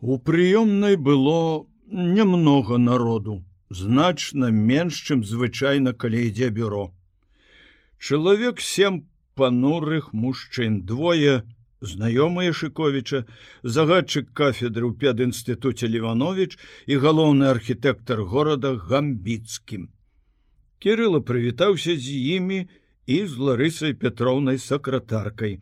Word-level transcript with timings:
У 0.00 0.18
прыёмнай 0.18 0.96
было 0.96 1.66
немного 1.86 2.76
народу, 2.76 3.44
значна 3.70 4.50
менш, 4.50 5.00
чым 5.00 5.24
звычайна, 5.24 5.94
калі 5.94 6.28
ідзе 6.28 6.50
бюро. 6.50 6.92
Чалавек 7.98 8.60
сем 8.60 9.08
панурых 9.34 10.12
мужчын 10.12 10.82
двое, 10.84 11.44
знаёмыя 11.80 12.52
шыковіча, 12.52 13.24
загадчык 13.62 14.32
кафедры 14.36 14.84
ў 14.84 15.00
педінстытуце 15.00 15.88
Леванович 15.88 16.58
і 16.86 17.00
галоўны 17.00 17.48
архітэктар 17.48 18.20
горада 18.20 18.76
гамбіцкім. 18.76 19.88
Кірыла 20.78 21.24
прывітаўся 21.24 21.96
з 21.96 22.12
імі 22.36 22.68
і 23.06 23.18
з 23.24 23.32
Ларысай 23.38 23.96
Петроўнай 23.96 24.58
сакратаркай. 24.60 25.60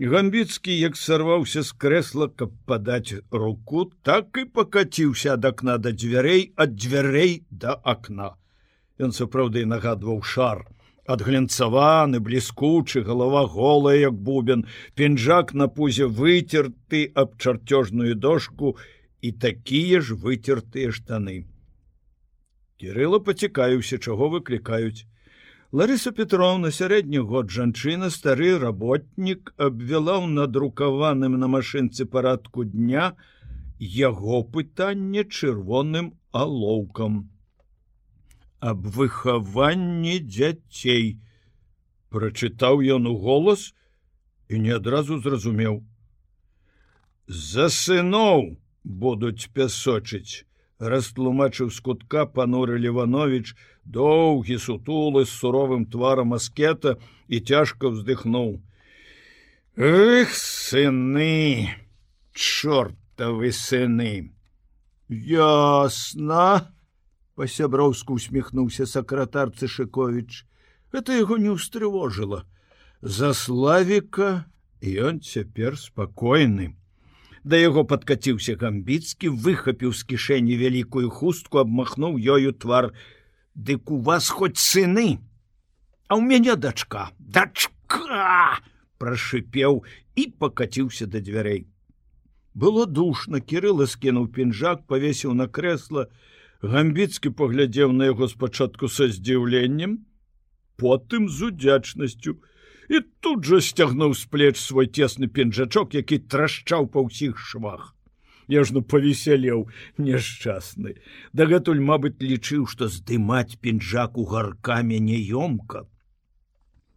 Гамбіцкі, 0.00 0.72
як 0.78 0.96
сарваўся 0.96 1.60
з 1.62 1.74
крэсла, 1.76 2.28
каб 2.32 2.52
падаць 2.64 3.20
руку, 3.30 3.82
так 4.02 4.38
і 4.40 4.44
пакаціўся 4.48 5.34
ад 5.36 5.44
акна 5.44 5.76
да 5.76 5.92
дзвярэй 5.92 6.44
ад 6.56 6.72
дзвярэй 6.72 7.34
да 7.50 7.74
акна. 7.84 8.30
Ён 8.96 9.12
сапраўды 9.12 9.66
нагадваў 9.68 10.22
шар. 10.24 10.64
Адглянцаваны, 11.04 12.16
бліскучы, 12.16 13.04
галава 13.04 13.44
голая, 13.44 13.98
як 14.00 14.16
бубен, 14.16 14.64
пінжак 14.96 15.52
на 15.52 15.68
пузе 15.68 16.08
выцерты 16.08 17.12
аб 17.12 17.36
чарцёжную 17.36 18.16
дошку 18.16 18.78
і 19.20 19.32
такія 19.32 20.00
ж 20.00 20.16
выцертыя 20.16 20.96
штаны. 20.96 21.44
Кірыла 22.80 23.20
пацікаюся, 23.20 24.00
чаго 24.00 24.32
выклікаюць. 24.32 25.04
Ларыса 25.72 26.10
Петровна 26.10 26.72
сярэдні 26.74 27.20
год 27.30 27.52
жанчына 27.54 28.08
стары 28.10 28.48
работнік 28.58 29.52
абвяла 29.66 30.16
ў 30.18 30.26
надрукаваным 30.38 31.36
на 31.38 31.46
машынцы 31.52 32.06
парадку 32.14 32.64
дня 32.66 33.04
яго 33.78 34.40
пытанне 34.56 35.22
чырвоным 35.22 36.10
алоўкам. 36.34 37.20
Аб 38.58 38.82
выхаванні 38.98 40.18
дзяцей 40.26 41.22
прачытаў 42.10 42.82
ён 42.98 43.06
у 43.06 43.16
голас 43.22 43.70
і 44.50 44.58
не 44.66 44.74
адразу 44.74 45.22
зразумеў. 45.22 45.82
За 47.30 47.70
сыноў 47.70 48.58
будуць 48.82 49.46
пясочыць 49.54 50.49
растлумачыў 50.80 51.70
з 51.70 51.78
кутка 51.84 52.24
пануры 52.26 52.80
Леванович, 52.80 53.54
доўгі 53.84 54.56
сутулы 54.56 55.28
з 55.28 55.32
суровым 55.36 55.84
тварам 55.84 56.34
аскета 56.34 56.96
і 57.28 57.40
цяжка 57.40 57.92
ўздыхнуў. 57.92 58.58
Эх, 59.76 60.34
сыны, 60.34 61.76
чортавы 62.32 63.52
сыны! 63.52 64.32
Ясна! 65.08 66.72
па-сяброўску 67.40 68.18
усміхнуўся 68.20 68.84
сакратар 68.84 69.48
Цшыкович. 69.48 70.44
Гэта 70.92 71.16
яго 71.16 71.38
не 71.40 71.48
ўстрывожыла. 71.54 72.44
За 73.00 73.32
славіка 73.32 74.44
ён 74.84 75.20
цяпер 75.24 75.78
спакойным. 75.80 76.76
Да 77.44 77.56
яго 77.56 77.84
падкаціўся 77.88 78.56
гамбіцкі, 78.60 79.32
выхапіў 79.32 79.96
з 79.96 80.04
кішэні 80.12 80.60
вялікую 80.60 81.08
хустку, 81.08 81.64
абмахнуў 81.64 82.20
ёю 82.20 82.52
твар. 82.52 82.92
Дык 83.54 83.90
у 83.90 84.00
вас 84.00 84.28
хоць 84.28 84.60
сыны. 84.60 85.20
А 86.08 86.18
ў 86.18 86.22
мяне 86.26 86.56
дачка, 86.56 87.10
дачка! 87.18 88.60
прашипеў 89.00 89.80
і 90.20 90.26
пакаціўся 90.36 91.08
да 91.08 91.24
дзвярэй. 91.24 91.64
Было 92.52 92.84
душно, 92.84 93.40
кірыла 93.40 93.86
скінуў 93.88 94.28
пінжак, 94.36 94.84
павесіў 94.90 95.32
на 95.38 95.48
крэсла. 95.48 96.06
Гамбіцкі 96.60 97.32
паглядзеў 97.40 97.96
на 97.96 98.10
яго 98.12 98.28
спачатку 98.28 98.90
са 98.92 99.08
здзіўленнем, 99.08 100.04
потым 100.76 101.28
з 101.32 101.48
удзячнасцю, 101.48 102.36
і 102.90 103.00
тут 103.22 103.46
жа 103.46 103.60
сцягнуў 103.62 104.16
з 104.18 104.26
плеч 104.26 104.58
свой 104.58 104.90
цесны 104.90 105.30
пенджачок, 105.30 105.94
які 105.94 106.18
трашчаў 106.18 106.90
па 106.90 107.06
ўсіх 107.06 107.38
швах. 107.38 107.94
Я 108.50 108.64
ж 108.66 108.74
ну 108.74 108.82
павесялеў 108.82 109.70
няшчасны. 109.94 110.98
Дагэтуль, 111.30 111.78
мабыць, 111.78 112.18
лічыў, 112.18 112.66
што 112.66 112.90
здымаць 112.90 113.62
пінжак 113.62 114.18
у 114.18 114.26
гаркамі 114.26 114.98
неёмка. 114.98 115.86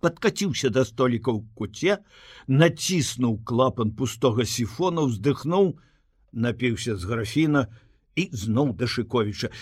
Падкаціўся 0.02 0.74
да 0.74 0.82
століка 0.82 1.30
ў 1.30 1.46
куце, 1.54 2.02
націснуў 2.50 3.38
клапан 3.46 3.94
пустога 3.94 4.50
сіфона, 4.50 5.06
уздыхнуў, 5.06 5.78
напіўся 6.34 6.98
з 6.98 7.06
графіна 7.06 7.70
і 8.18 8.34
зноў 8.34 8.74
да 8.74 8.90
шыковіча. 8.90 9.54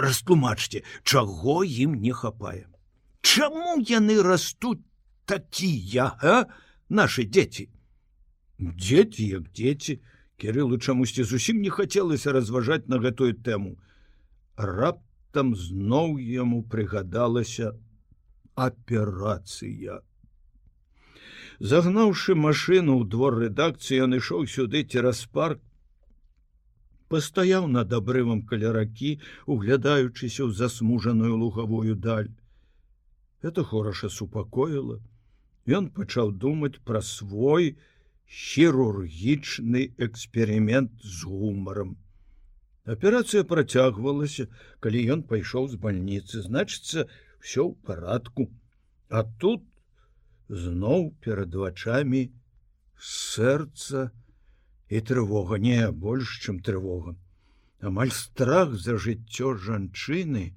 Растлумачце, 0.00 0.80
чаго 1.04 1.60
ім 1.60 2.00
не 2.00 2.16
хапае. 2.16 2.64
Чаму 3.20 3.84
яны 3.84 4.22
растуць 4.24 4.80
такія 5.26 6.16
а? 6.22 6.46
наши 6.88 7.24
дзеці 7.24 7.68
дзеці 8.58 9.26
як 9.28 9.50
дзеці 9.52 9.98
кириллу 10.40 10.78
чамусьці 10.78 11.26
зусім 11.26 11.60
не 11.66 11.70
хацелася 11.70 12.32
разважаць 12.32 12.86
на 12.88 13.02
гэтую 13.02 13.32
тэму 13.48 13.76
раптам 14.56 15.54
зноў 15.66 16.18
яму 16.18 16.62
прыгадалася 16.74 17.74
аперацыя 18.54 20.00
загнаўшы 21.60 22.38
машину 22.48 23.00
ў 23.00 23.10
двор 23.16 23.40
рэдакцыі 23.42 24.04
ён 24.06 24.20
ішоў 24.20 24.46
сюды 24.54 24.84
цераз 24.84 25.24
парк 25.38 25.60
пастаяў 27.08 27.66
над 27.70 27.92
абрывам 27.98 28.42
каляракі 28.50 29.18
углядаючыся 29.46 30.42
ў 30.46 30.50
засмужаную 30.60 31.36
лугавую 31.38 31.94
даль. 31.94 32.32
Это 33.42 33.62
хораша 33.62 34.08
супакоіла 34.08 34.98
Ён 35.66 35.90
пачаў 35.90 36.32
думаць 36.32 36.78
пра 36.86 37.02
свой 37.02 37.76
хірургічны 38.26 39.82
эксперымент 40.06 40.92
з 41.02 41.26
гумаром. 41.26 41.96
Аперацыя 42.86 43.42
працягвалася, 43.42 44.46
калі 44.78 45.00
ён 45.14 45.22
пайшоў 45.26 45.66
з 45.72 45.78
бальніцы, 45.82 46.42
значыцца, 46.42 47.06
все 47.42 47.60
ў 47.66 47.74
парадку. 47.82 48.46
А 49.10 49.26
тут 49.42 49.66
зноў 50.48 51.10
перад 51.26 51.54
вачамі 51.54 52.30
сэрца 52.98 54.10
і 54.88 55.00
трывога 55.02 55.58
не 55.58 55.90
больш, 55.90 56.38
чым 56.46 56.62
трывога. 56.62 57.18
Амаль 57.82 58.14
страх 58.14 58.78
за 58.78 58.98
жыццё 59.02 59.54
жанчыны, 59.58 60.54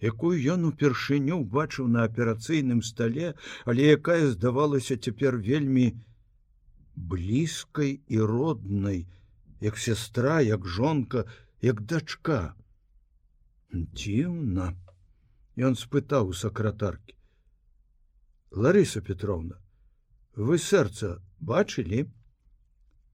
якую 0.00 0.36
ён 0.54 0.64
упершыню 0.68 1.42
бачыў 1.44 1.88
на 1.88 2.04
аперацыйным 2.04 2.82
стале, 2.82 3.34
але 3.64 3.96
якая 3.96 4.28
здавалася 4.28 4.96
цяпер 4.96 5.36
вельмі 5.36 5.92
блізкай 6.96 8.00
і 8.08 8.20
роднай, 8.20 9.06
як 9.60 9.78
сестра, 9.78 10.40
як 10.40 10.66
жонка, 10.66 11.24
як 11.60 11.80
дачка. 11.82 12.54
Дзіўна, 13.72 14.74
Ён 15.56 15.72
спытаў 15.72 16.28
у 16.28 16.34
сакратаркі: 16.36 17.14
Ларыса 18.52 19.00
Петровна, 19.00 19.56
вы 20.36 20.58
сэрца 20.60 21.16
бачылі? 21.40 22.12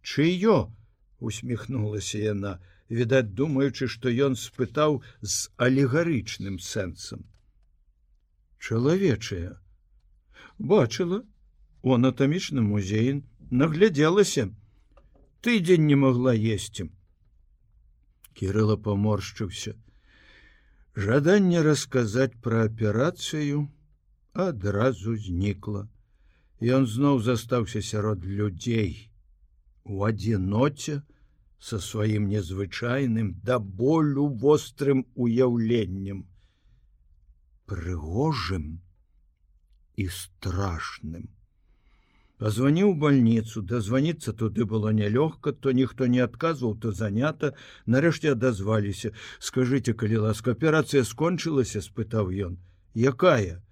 Чыё? 0.03 0.75
усміхнулася 1.23 2.19
яна, 2.19 2.59
відаць 3.01 3.35
думаючы 3.41 3.89
што 3.95 4.13
ён 4.29 4.39
спытаў 4.45 5.01
з 5.35 5.51
алегарычным 5.67 6.59
сэнсам. 6.71 7.27
Чалавечая. 8.59 9.59
Бачыла 10.59 11.23
у 11.83 11.95
анатамічным 11.99 12.69
музеі 12.75 13.23
наглядзелася. 13.51 14.51
Тыдзень 15.43 15.89
не 15.93 15.97
могла 15.97 16.35
есці. 16.35 16.91
Кирилла 18.39 18.77
поморшчыўся 18.77 19.75
жаданне 20.95 21.63
расказаць 21.63 22.37
пра 22.45 22.65
аперацыю 22.69 23.69
адразу 24.33 25.17
знікла. 25.17 25.89
Ён 26.61 26.87
зноў 26.87 27.21
застаўся 27.21 27.83
сярод 27.83 28.25
людзей. 28.25 29.11
У 29.85 30.05
адзіноце 30.05 31.03
со 31.63 31.79
сваім 31.79 32.27
незвычайным 32.27 33.35
да 33.49 33.59
болю 33.59 34.27
вострым 34.45 35.05
уяўленнем 35.15 36.25
прыгожым 37.71 38.81
і 39.95 40.09
страшным. 40.17 41.31
Позвоніў 42.43 42.97
больніцу 42.99 43.63
дазваніцца 43.63 44.35
туды 44.43 44.67
было 44.67 44.91
нялёгка 44.91 45.53
то 45.53 45.71
ніхто 45.71 46.11
не 46.11 46.19
адказваў 46.27 46.75
то 46.83 46.91
занята 46.91 47.53
нарэшце 47.87 48.35
адазваліся 48.35 49.15
скажите 49.39 49.95
калі 49.95 50.27
ласка 50.27 50.59
аперацыя 50.59 51.07
скончылася 51.07 51.87
спытаў 51.87 52.35
ён 52.51 52.59
якая? 53.07 53.63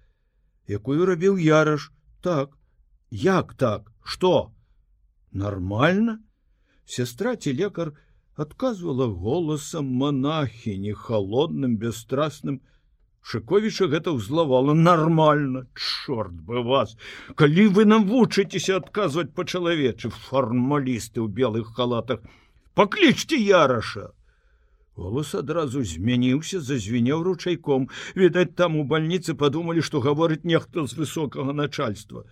Якую 0.79 1.11
рабіў 1.11 1.43
яраш 1.43 1.91
так 2.23 2.55
як 3.11 3.53
так? 3.53 3.91
Что? 4.01 4.55
Нормально 5.31 6.19
сестра 6.91 7.35
ці 7.35 7.53
лекар 7.55 7.93
адказвала 8.35 9.07
голасам 9.07 9.87
монахіні 10.01 10.91
холодным 11.03 11.77
бесстрасным 11.79 12.59
шыковіча 13.21 13.87
гэта 13.87 14.11
ўзлавала. 14.17 14.73
Нормально 14.73 15.67
чорт 15.75 16.33
бы 16.33 16.63
вас! 16.67 16.97
Калі 17.35 17.67
вы 17.77 17.85
нам 17.85 18.07
вучыцеся 18.09 18.81
адказваць 18.81 19.31
па-чалавечы 19.37 20.11
фармалісты 20.27 21.21
ў 21.23 21.31
белых 21.31 21.71
халатах 21.77 22.25
паклічце 22.75 23.39
яраша! 23.39 24.11
Голос 24.99 25.31
адразу 25.39 25.85
змяніўся 25.87 26.59
зазвенеў 26.59 27.23
ручайком. 27.23 27.87
Відаць 28.15 28.51
там 28.59 28.75
у 28.75 28.83
больніцы 28.83 29.33
падумалі 29.33 29.79
што 29.79 30.03
гаворыць 30.03 30.43
нехта 30.43 30.83
з 30.83 30.99
высокага 30.99 31.55
начальства. 31.55 32.25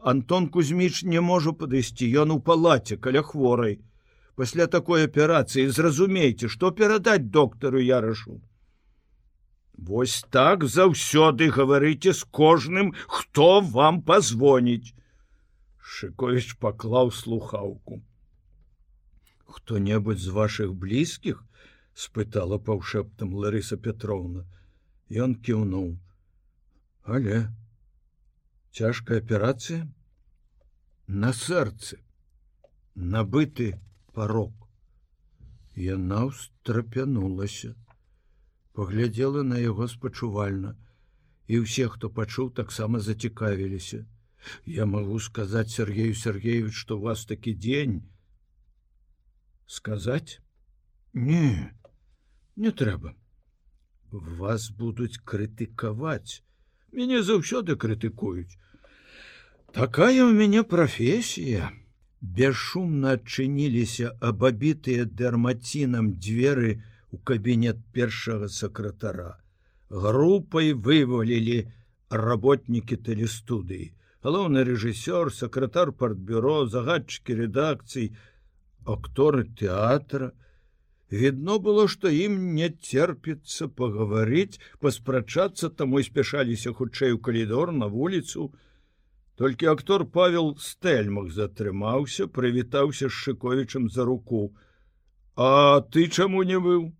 Антон 0.00 0.48
кузьміч 0.48 1.02
не 1.04 1.20
можа 1.20 1.52
падысці 1.52 2.08
ён 2.22 2.32
у 2.32 2.40
палаце 2.40 2.96
каля 2.96 3.20
хворай 3.20 3.78
пасля 4.40 4.66
такой 4.74 5.06
аперацыі 5.08 5.72
зразумейце 5.78 6.50
што 6.54 6.70
перадаць 6.82 7.30
доктару 7.38 7.82
ярашу 7.86 8.38
Вось 9.88 10.14
так 10.34 10.64
заўсёды 10.74 11.46
гаварыце 11.54 12.12
з 12.20 12.26
кожным 12.38 12.94
хто 13.16 13.48
вам 13.76 14.00
пазвоніць 14.10 14.94
шыкович 15.96 16.54
паклаў 16.64 17.12
слухаўку 17.18 18.00
хто-небудзь 19.58 20.24
з 20.24 20.34
ваших 20.40 20.74
блізкіх 20.82 21.44
спытала 21.98 22.58
паўшэптам 22.58 23.32
ларыса 23.42 23.76
петровна. 23.86 24.44
Ён 25.08 25.34
кіўнуў 25.46 25.96
але 27.16 27.36
цяжкая 28.76 29.18
аперацыя 29.24 29.88
на 31.08 31.32
сэрцы 31.32 31.96
набыты 33.16 33.68
парог. 34.18 34.50
Яна 35.78 36.24
ўстрапянулася, 36.26 37.76
паглядзела 38.74 39.44
на 39.46 39.62
яго 39.62 39.86
спачувальна, 39.92 40.74
і 41.46 41.62
ўсе, 41.62 41.86
хто 41.86 42.10
пачуў, 42.10 42.50
таксама 42.50 42.98
зацікавіліся. 42.98 44.02
Я 44.66 44.90
магу 44.90 45.22
сказаць 45.22 45.70
Сергею 45.70 46.18
Сергеевич, 46.18 46.74
што 46.82 46.98
у 46.98 47.06
вас 47.06 47.24
такі 47.30 47.54
дзень 47.54 47.96
сказаць? 49.78 50.42
Не 51.14 51.70
не 52.58 52.74
трэба. 52.74 53.14
Вас 54.10 54.70
будуць 54.74 55.22
крытыкаваць. 55.22 56.42
Мяне 56.90 57.22
заўсёды 57.22 57.78
крытыкуюць. 57.78 58.58
Такая 59.70 60.26
у 60.26 60.32
мяне 60.34 60.64
прафесія 60.66 61.70
бесшумна 62.20 63.16
адчыніліся 63.16 64.14
абабітыя 64.20 65.04
дэрмацінам 65.04 66.14
дзверы 66.18 66.82
у 67.10 67.18
кабінет 67.18 67.78
першага 67.92 68.48
сакратара. 68.48 69.38
Групай 69.88 70.72
вывалілі 70.74 71.68
работнікі 72.10 72.96
тэлестудыі. 73.06 73.92
Галоўны 74.24 74.64
рэжысёр, 74.66 75.30
сакратар 75.32 75.92
партбюро, 75.92 76.66
загадчыкі 76.66 77.38
рэдакцый, 77.44 78.16
акторы 78.84 79.44
тэатра. 79.44 80.32
Відно 81.10 81.58
было, 81.58 81.86
што 81.88 82.10
ім 82.10 82.54
не 82.58 82.68
церпіцца 82.68 83.68
пагаварыць, 83.68 84.60
паспрачацца, 84.80 85.70
таму 85.70 86.02
спяшаліся 86.02 86.74
хутчэй 86.74 87.14
у 87.16 87.18
калідор 87.18 87.72
на 87.72 87.86
вуліцу, 87.86 88.52
толькі 89.38 89.70
актор 89.70 90.04
павел 90.04 90.56
стэльмах 90.58 91.30
затрымаўся 91.30 92.26
прывітаўся 92.26 93.06
з 93.08 93.14
шыковічам 93.14 93.88
за 93.88 94.04
руку. 94.04 94.50
А 95.36 95.80
ты 95.80 96.08
чаму 96.08 96.42
не 96.42 96.58
быў? 96.58 96.90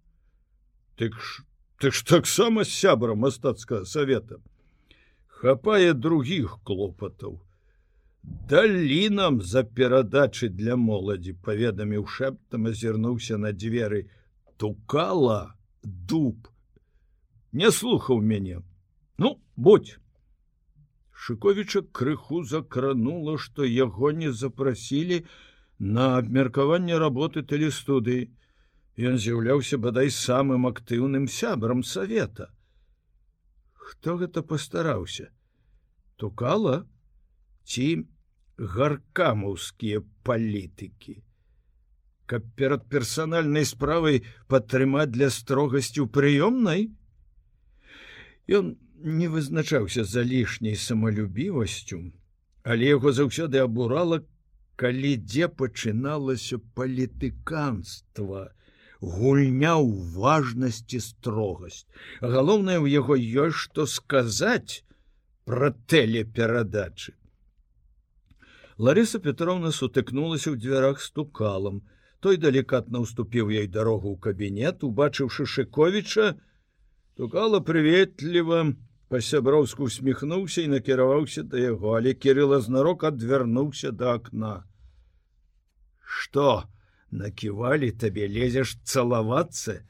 Ты 0.97 1.11
ж 1.11 1.43
ты 1.79 1.91
ж 1.91 2.05
таксама 2.05 2.65
сябра 2.65 3.15
мастацкага 3.15 3.85
савета. 3.85 4.39
Хапае 5.27 5.95
другіх 5.95 6.59
клопатаў. 6.65 7.39
Далі 8.23 9.09
нам 9.11 9.43
за 9.43 9.63
перадачы 9.63 10.49
для 10.49 10.75
моладзі 10.77 11.35
паведаміў 11.47 12.07
шэптам 12.07 12.67
азірнуўся 12.67 13.39
на 13.39 13.53
дзверы. 13.53 14.11
Тукала 14.59 15.55
дуб. 15.83 16.51
Не 17.53 17.71
слухаў 17.71 18.21
мяне. 18.21 18.63
Ну 19.19 19.39
будь 19.57 19.99
Шковіча 21.19 21.83
крыху 21.99 22.45
закранула, 22.47 23.39
што 23.43 23.67
яго 23.67 24.11
не 24.15 24.31
запрасілі 24.33 25.25
на 25.79 26.05
абмеркаванне 26.19 26.99
работы 27.03 27.43
тэлестудыі. 27.43 28.29
Ён 28.99 29.19
з'яўляўся 29.25 29.79
бадай 29.83 30.13
самым 30.15 30.69
актыўным 30.71 31.27
сябрам 31.27 31.83
савета. 31.83 32.47
Хто 33.75 34.15
гэта 34.23 34.43
пастараўся? 34.47 35.27
Тукала 36.23 36.87
ці 37.67 37.89
гаркамаўскія 38.59 40.05
палітыкі. 40.23 41.17
Каб 42.31 42.47
перад 42.55 42.87
персанальнай 42.87 43.67
справай 43.67 44.23
падтрымаць 44.47 45.11
для 45.19 45.31
строгасці 45.35 46.05
ў 46.05 46.07
прыёмнай, 46.15 46.89
Ён 48.49 48.79
не 49.03 49.29
вызначаўся 49.29 50.05
за 50.05 50.25
лішняй 50.25 50.77
самалюбівасцю, 50.77 52.13
але 52.63 52.85
яго 52.95 53.13
заўсёды 53.13 53.63
абурала, 53.63 54.23
калі 54.77 55.17
дзе 55.17 55.49
пачыналася 55.49 56.59
палітыканства, 56.75 58.51
гульня 59.01 59.75
ў 59.79 59.91
важнасці 60.15 61.01
строгасць. 61.01 61.87
Галоўнае 62.21 62.79
ў 62.83 62.87
яго 62.99 63.15
ёсць 63.19 63.63
што 63.67 63.87
сказаць 63.87 64.83
пра 65.45 65.71
тэлеперадачы. 65.87 67.15
Ларыса 68.79 69.19
Петровна 69.19 69.71
сутыкнулася 69.75 70.55
ў 70.55 70.59
дзвярах 70.59 71.03
стукалам. 71.03 71.83
Той 72.19 72.37
далікатна 72.37 73.03
ўступіў 73.03 73.51
ёй 73.55 73.67
дарогу 73.71 74.15
ў 74.15 74.19
кабінет, 74.19 74.83
убачыўшы 74.83 75.47
Шковіча, 75.47 76.35
тукала 77.15 77.59
прыветліва, 77.63 78.75
па-сяброўску 79.09 79.89
усміхнуўся 79.89 80.63
і 80.63 80.73
накіраваўся 80.77 81.43
да 81.43 81.61
яго, 81.61 81.97
але 81.97 82.13
кірыла 82.15 82.61
знарок 82.61 83.05
адвярнуўся 83.09 83.93
да 83.93 84.17
акна. 84.21 84.55
Што 86.05 86.69
наківалі 87.11 87.91
табе 87.93 88.29
лезеш 88.29 88.77
цалавацца? 88.85 89.81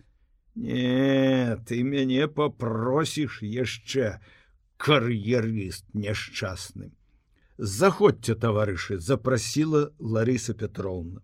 Не, 0.55 1.59
ты 1.67 1.83
мяне 1.83 2.27
папросіш 2.27 3.43
яшчэ 3.43 4.19
кар'еріст 4.79 5.87
няшчасным. 5.95 6.95
Заходзьце, 7.59 8.35
таварышы, 8.39 8.99
запрасіла 9.03 9.91
Ларыса 9.99 10.55
Петровна. 10.55 11.23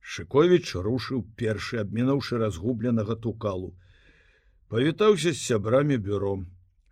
Шковіч 0.00 0.72
рушыў 0.80 1.24
першы, 1.36 1.80
абмінуўшы 1.84 2.40
разгубленага 2.40 3.16
тукалу. 3.20 3.74
Павітаўся 4.72 5.32
з 5.32 5.40
сябрамі 5.40 6.00
бюром 6.00 6.46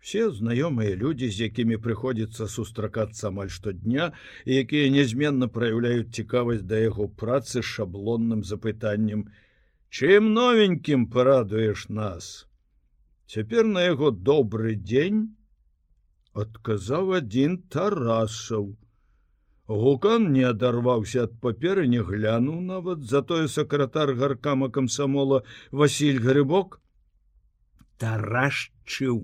все 0.05 0.27
знаёмыя 0.29 0.93
людзі 1.01 1.27
з 1.33 1.47
якімі 1.49 1.77
прыходзіцца 1.81 2.45
сустракацца 2.55 3.23
амаль 3.31 3.49
штодня 3.53 4.11
і 4.45 4.57
якія 4.63 4.89
нязменна 4.95 5.47
праяўляюць 5.53 6.13
цікавасць 6.13 6.65
да 6.71 6.77
яго 6.81 7.07
працы 7.21 7.63
шаблонным 7.65 8.43
запытаннем. 8.49 9.23
Чым 9.89 10.27
новенькім 10.35 11.07
парадуеш 11.15 11.87
нас? 11.89 12.27
Цяпер 13.25 13.65
на 13.65 13.85
яго 13.85 14.11
добры 14.27 14.75
дзень 14.77 15.23
адказаў 16.43 17.09
адзін 17.19 17.55
тарасаў. 17.73 18.67
Гукан 19.65 20.27
не 20.35 20.43
адарваўся 20.45 21.23
ад 21.29 21.33
паперы 21.47 21.87
не 21.93 22.03
глянуў 22.11 22.59
нават 22.67 23.01
затое 23.13 23.47
сакратар 23.55 24.13
гаркама 24.21 24.69
камсамола 24.69 25.41
Васіль 25.71 26.21
грыбок. 26.27 26.77
Тарашчыў 27.97 29.17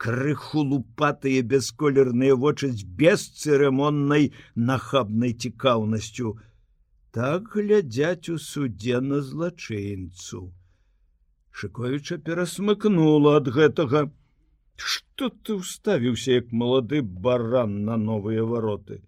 крыху 0.00 0.62
лупатыя 0.70 1.42
бясколерныя 1.52 2.36
вочы 2.44 2.70
з 2.76 2.86
бесцырымоннай 3.00 4.30
нахабнай 4.68 5.34
цікаўнасцю. 5.44 6.32
Так 7.16 7.50
глядзяць 7.56 8.32
у 8.32 8.38
суде 8.38 9.00
на 9.10 9.20
злачынцу. 9.20 10.40
Шковіча 11.52 12.16
перасмыкнула 12.28 13.36
ад 13.42 13.52
гэтага. 13.56 14.02
Што 14.80 15.28
ты 15.44 15.58
ўставіўся 15.60 16.38
як 16.40 16.52
малады 16.62 17.02
баран 17.26 17.74
на 17.84 17.98
новыя 18.00 18.46
вароты. 18.52 19.02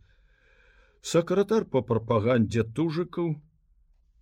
Сакратар 1.00 1.64
па 1.64 1.80
прапагандзе 1.80 2.66
тужыкаў, 2.76 3.32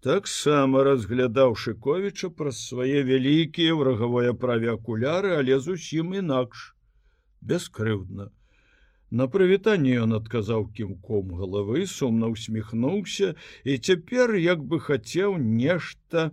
таксама 0.06 0.84
разглядаў 0.90 1.56
шыковіча 1.62 2.32
праз 2.40 2.60
свае 2.72 3.06
вялікія 3.12 3.78
врагавое 3.80 4.34
праве 4.44 4.74
акуляры 4.74 5.36
але 5.38 5.62
зусім 5.70 6.14
інакш 6.24 6.68
бескрыўдна 7.40 8.30
На 9.18 9.26
прывітанне 9.26 9.94
ён 9.98 10.14
адказаў 10.16 10.68
кімком 10.74 11.32
галавы, 11.38 11.80
сумна 11.92 12.28
усміхнуўся 12.30 13.34
і 13.64 13.78
цяпер 13.78 14.36
як 14.38 14.62
бы 14.62 14.78
хацеў 14.78 15.34
нешта 15.46 16.30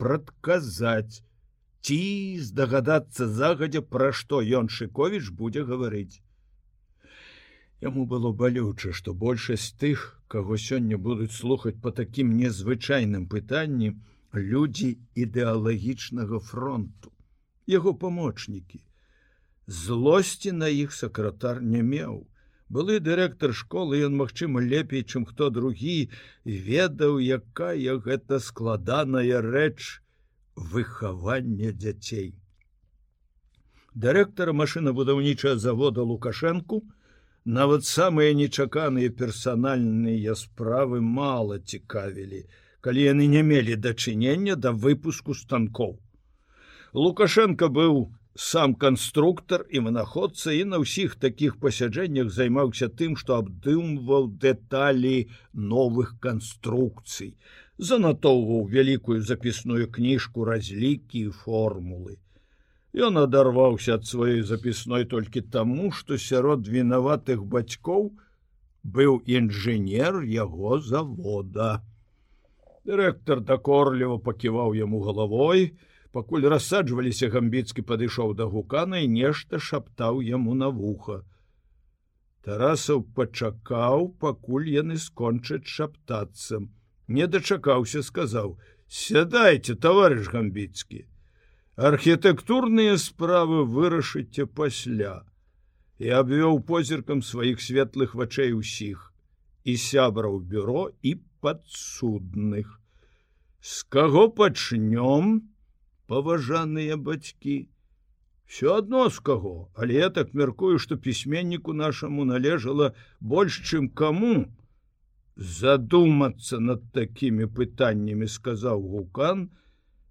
прадказаць 0.00 1.20
ці 1.84 2.00
здагадацца 2.46 3.28
загадзя, 3.40 3.82
пра 3.82 4.08
што 4.20 4.40
ён 4.40 4.72
Шковіч 4.72 5.28
будзе 5.42 5.66
гаварыць. 5.68 6.24
Яму 7.80 8.04
было 8.10 8.32
балюча, 8.32 8.92
што 8.92 9.14
большасць 9.14 9.70
тых, 9.78 10.20
каго 10.26 10.56
сёння 10.58 10.98
будуць 10.98 11.34
слухаць 11.34 11.78
по 11.82 11.92
такім 11.98 12.34
незвычайным 12.38 13.28
пытанні 13.34 13.92
людзі 14.34 14.88
ідэалагічнага 15.14 16.40
фронту, 16.48 17.12
яго 17.66 17.94
памочнікі, 17.94 18.82
злосці 19.68 20.52
на 20.58 20.72
іх 20.80 20.92
сакратар 20.96 21.62
не 21.62 21.84
меў. 21.92 22.26
Былы 22.68 22.98
дырэктар 23.00 23.54
школы 23.56 24.02
ён 24.04 24.18
магчыма 24.20 24.60
лепей 24.60 25.06
чым 25.06 25.24
хто 25.24 25.48
другі 25.48 26.10
ведаў 26.44 27.16
якая 27.38 27.96
гэта 28.04 28.40
складаная 28.44 29.40
рэч 29.40 30.02
выхавання 30.74 31.72
дзяцей. 31.72 32.34
Дырэктара 33.94 34.52
машынабудаўнічая 34.52 35.56
завода 35.56 36.02
лукашэнку 36.02 36.84
нават 37.56 37.88
самыя 37.88 38.36
нечаканыя 38.38 39.14
персанальныя 39.22 40.36
справы 40.42 41.00
мала 41.00 41.58
цікавілі 41.72 42.44
калі 42.84 43.08
яны 43.08 43.26
не 43.34 43.42
мелі 43.52 43.80
дачынення 43.88 44.56
да 44.66 44.72
выпуску 44.84 45.36
станкоў 45.38 45.96
лукашенко 47.04 47.68
быў 47.80 48.06
сам 48.38 48.74
канструктор 48.74 49.64
і 49.68 49.80
вынаходца 49.86 50.52
і 50.54 50.62
на 50.72 50.78
ўсіх 50.78 51.16
такіх 51.18 51.56
пасяджэннях 51.58 52.30
займаўся 52.30 52.86
тым, 53.00 53.16
што 53.18 53.40
абдымваў 53.42 54.28
дэталі 54.44 55.26
новых 55.72 56.14
канструкцый, 56.22 57.34
занатоўваў 57.78 58.70
вялікую 58.70 59.18
запісную 59.26 59.90
кніжку 59.90 60.46
разлікі 60.46 61.26
і 61.26 61.34
формулы. 61.34 62.22
Ён 62.96 63.20
адарваўся 63.20 63.98
ад 63.98 64.06
сваёй 64.08 64.42
запісной 64.42 65.04
толькі 65.04 65.42
таму, 65.42 65.90
што 65.92 66.16
сярод 66.16 66.68
вінаватых 66.68 67.44
бацькоў 67.44 68.12
быў 68.82 69.20
інжынер 69.26 70.22
яго 70.24 70.80
завода. 70.80 71.84
Дырэктар 72.88 73.44
дакорліва 73.44 74.16
паківаў 74.24 74.72
яму 74.72 75.02
галавой, 75.04 75.76
пакуль 76.16 76.48
рассаджваліся 76.48 77.28
гамбіцкі 77.28 77.84
падышоў 77.84 78.32
да 78.38 78.48
гукана 78.48 79.04
і 79.04 79.12
нешта 79.12 79.60
шаптаў 79.60 80.22
яму 80.24 80.54
на 80.54 80.72
вуха. 80.72 81.20
Тарасаў 82.48 83.04
пачакаў, 83.12 84.08
пакуль 84.24 84.72
яны 84.72 84.96
скончаць 84.96 85.68
шаптацца. 85.68 86.64
Не 87.08 87.26
дачакаўся, 87.26 88.00
сказаў: 88.02 88.56
«Сядайце, 88.88 89.76
таварыш 89.76 90.32
гамбіцкі. 90.32 91.04
Архітэктурныя 91.78 92.98
справы 92.98 93.62
вырашыце 93.62 94.46
пасля 94.60 95.12
і 96.02 96.08
абвёў 96.20 96.56
позіркам 96.66 97.20
сваіх 97.22 97.60
светлых 97.62 98.16
вачэй 98.18 98.50
усіх 98.56 99.04
і 99.62 99.76
сябраў 99.78 100.40
бюро 100.42 100.90
і 101.06 101.12
падсудных. 101.38 102.72
З 103.62 103.86
каго 103.94 104.26
пачнём, 104.26 105.46
паважаныя 106.10 106.98
бацькі 106.98 107.70
все 108.48 108.74
адно 108.80 109.04
з 109.14 109.22
каго 109.30 109.70
але 109.78 110.02
я 110.02 110.10
так 110.10 110.34
мяркую 110.34 110.82
что 110.82 110.98
пісьменніку 111.06 111.76
нашаму 111.78 112.24
належала 112.24 112.90
больш 113.20 113.60
чым 113.70 113.86
каму 114.02 114.50
задумацца 115.36 116.58
над 116.58 116.90
такімі 116.90 117.46
пытаннямі 117.62 118.26
сказаў 118.26 118.82
гукан 118.82 119.46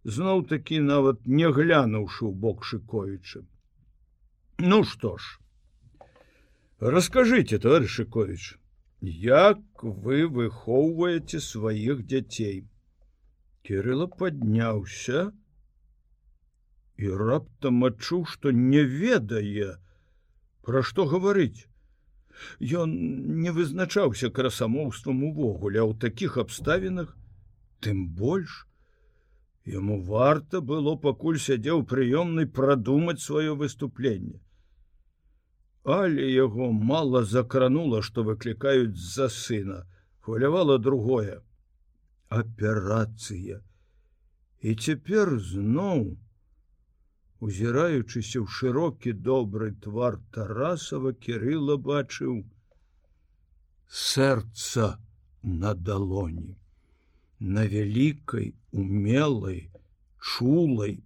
зноў 0.07 0.45
такі 0.53 0.79
нават 0.91 1.23
не 1.39 1.51
глянуўшы 1.59 2.23
ў 2.27 2.33
бок 2.45 2.63
шыковіча 2.71 3.43
ну 4.71 4.83
что 4.93 5.15
ж 5.17 5.39
расскажите 6.97 7.59
товарищкович 7.65 8.55
як 9.25 9.87
вы 10.05 10.23
выхоўваеце 10.39 11.43
сваіх 11.49 12.05
дзяцей 12.13 12.63
кирилла 13.67 14.07
подняўся 14.21 15.27
и 15.27 15.35
і 16.97 17.09
раптам 17.21 17.85
адчуў, 17.87 18.25
што 18.25 18.51
не 18.51 18.83
ведае, 18.83 19.77
пра 20.65 20.83
што 20.89 21.05
гаварыць. 21.05 21.69
Ён 22.59 22.93
не 23.43 23.53
вызначаўся 23.53 24.29
красамоўствам 24.29 25.23
увогуле, 25.29 25.81
а 25.81 25.85
ў 25.85 25.97
такіх 26.01 26.37
абставінах, 26.41 27.13
тым 27.81 28.07
больш, 28.17 28.65
Яму 29.67 29.95
варта 30.07 30.59
было 30.67 30.95
пакуль 31.03 31.37
сядзеў 31.43 31.81
прыёмнай 31.91 32.45
прадумаць 32.59 33.19
сваё 33.23 33.55
выступленне. 33.61 34.39
Але 35.95 36.27
яго 36.31 36.67
мала 36.91 37.23
закранула, 37.31 37.99
што 38.01 38.23
выклікаюць 38.27 38.95
з-за 38.95 39.27
сына, 39.37 39.79
хвалявала 40.23 40.77
другое: 40.77 41.41
аперацыя. 42.29 43.59
І 44.63 44.75
цяпер 44.75 45.35
зноў, 45.49 46.15
узіраючыся 47.39 48.39
ў 48.39 48.47
шырокі 48.59 49.13
добры 49.29 49.73
твар 49.87 50.19
тарасава 50.37 51.11
кирилла 51.27 51.75
бачыў 51.89 52.39
сэрца 54.03 54.87
на 55.43 55.73
далоні 55.91 56.55
на 57.39 57.67
вялікай 57.67 58.53
умелай 58.71 59.69
чулай 60.19 60.99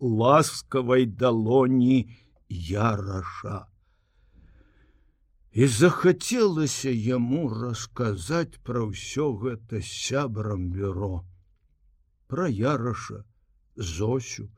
ласкавай 0.00 1.06
далоні 1.06 1.98
яраша 2.48 3.66
і 5.52 5.66
захацелася 5.66 6.90
яму 6.90 7.44
расказаць 7.52 8.60
пра 8.64 8.86
ўсё 8.88 9.32
гэта 9.44 9.84
сябрам 9.84 10.68
бюро 10.72 11.14
пра 12.28 12.48
яраша 12.48 13.22
зосю 13.76 14.48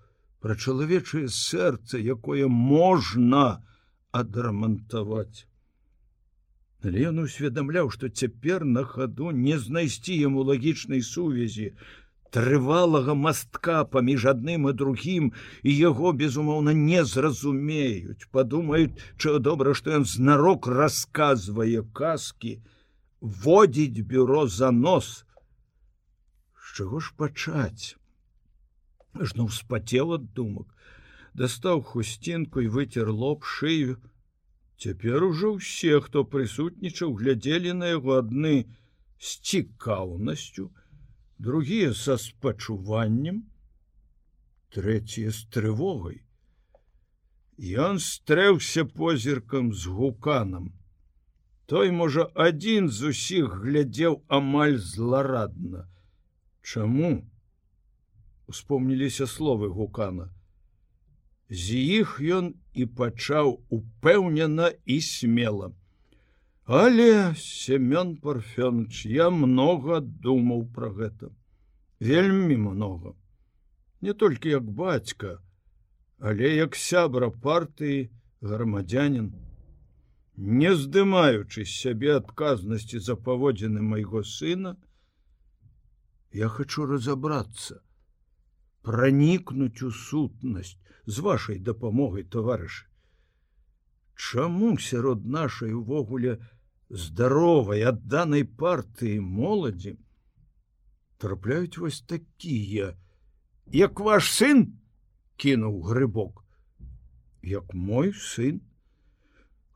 пра 0.44 0.54
чалавечае 0.60 1.24
сэрца, 1.32 1.96
якое 1.96 2.46
можна 2.52 3.64
адрамантаваць. 4.12 5.48
Але 6.84 7.08
ён 7.10 7.20
усведамляў, 7.24 7.90
што 7.94 8.08
цяпер 8.08 8.64
на 8.64 8.84
хаду 8.84 9.30
не 9.32 9.56
знайсці 9.58 10.16
яму 10.20 10.44
лагічнай 10.48 11.00
сувязі, 11.00 11.72
трывалага 12.34 13.14
мастка 13.14 13.84
паміж 13.96 14.26
адным 14.34 14.68
і 14.68 14.74
другім 14.82 15.32
і 15.62 15.74
яго 15.78 16.12
безумоўна 16.12 16.76
не 16.76 17.04
зразумеюць, 17.08 18.28
падумаюць, 18.30 18.92
чаго 19.16 19.42
добра, 19.48 19.74
што 19.74 19.96
ён 19.98 20.04
знарок 20.04 20.68
расказвае 20.68 21.82
казкі, 21.96 22.56
водзіць 23.20 24.04
бюро 24.14 24.46
за 24.46 24.70
нос. 24.70 25.12
З 26.60 26.80
чаго 26.80 27.00
ж 27.00 27.14
пачаць? 27.16 27.94
жно 29.20 29.46
ўспацеў 29.46 30.14
ад 30.16 30.26
думак, 30.34 30.66
дастаў 31.38 31.82
хусцінку 31.86 32.64
і 32.64 32.70
выцер 32.76 33.10
лоб 33.10 33.46
шыю. 33.46 33.98
Цяпер 34.84 35.24
ужо 35.24 35.50
ўсе, 35.56 35.96
хто 36.04 36.22
прысутнічаў, 36.28 37.14
глядзелі 37.16 37.70
на 37.80 37.86
яго 37.88 38.18
адны 38.20 38.56
з 39.16 39.30
цікаўнасцю, 39.50 40.64
другія 41.40 41.94
са 41.96 42.16
спачуваннем, 42.20 43.38
трэція 44.76 45.32
з 45.32 45.48
трывогай. 45.56 46.20
Ён 47.86 47.96
стрэўся 47.96 48.84
позіркам 48.84 49.72
з 49.72 49.88
гуканам. 49.88 50.68
Той, 51.64 51.88
можа, 52.02 52.28
адзін 52.34 52.92
з 52.92 53.14
усіх 53.16 53.56
глядзеў 53.64 54.20
амаль 54.28 54.76
зларадна. 54.76 55.88
Чаму? 56.60 57.24
успомніліся 58.52 59.26
словы 59.26 59.72
гукана. 59.72 60.28
З 61.50 61.80
іх 62.00 62.20
ён 62.20 62.54
і 62.72 62.86
пачаў 62.86 63.60
упэўнена 63.70 64.70
і 64.84 65.00
смела. 65.00 65.72
Але 66.66 67.34
семён 67.36 68.16
парфёныч 68.16 69.04
я 69.06 69.28
много 69.30 70.00
думаў 70.00 70.64
пра 70.72 70.88
гэта. 70.88 71.28
Вельмі 72.00 72.56
много 72.56 73.14
не 74.04 74.12
толькі 74.12 74.50
як 74.52 74.64
бацька 74.80 75.38
але 76.30 76.48
як 76.54 76.76
сябра 76.76 77.30
партыі 77.46 78.00
грамадзянин 78.50 79.30
не 80.60 80.72
здымаючы 80.80 81.64
сябе 81.72 82.10
адказнасці 82.16 83.00
за 83.06 83.16
паводзіны 83.28 83.84
майго 83.92 84.22
сына 84.32 84.74
я 86.40 86.50
хочу 86.58 86.84
разобрацца 86.90 87.80
пранікнуць 88.83 89.83
у 89.87 89.91
сутнасць 89.91 90.77
з 91.05 91.25
вашай 91.25 91.59
дапамогай 91.71 92.23
таварышы 92.35 92.85
чаму 94.29 94.77
сярод 94.85 95.25
нашай 95.25 95.73
увогуле 95.73 96.37
здаровай 97.03 97.85
адданай 97.91 98.43
партыі 98.63 99.19
моладзі 99.19 99.95
трапляюць 101.23 101.77
вось 101.77 102.01
такія 102.01 102.91
як 103.79 103.99
ваш 104.09 104.31
сын 104.33 104.65
кінуў 105.43 105.79
грыбок 105.91 106.43
як 107.53 107.73
мой 107.73 108.13
сын 108.13 108.59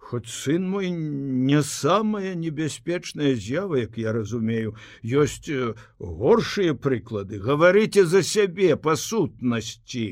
Хоць 0.08 0.30
сын 0.32 0.68
мой 0.72 0.88
не 0.90 1.62
самая 1.62 2.34
небяспечная 2.34 3.34
з'ява, 3.34 3.82
як 3.84 3.98
я 4.00 4.14
разумею, 4.16 4.72
ёсць 5.04 5.50
э, 5.52 5.74
горшыя 5.98 6.72
прыклады, 6.72 7.36
гаварыце 7.44 8.06
за 8.06 8.22
сябе 8.22 8.76
па 8.76 8.96
сутнасці 8.96 10.06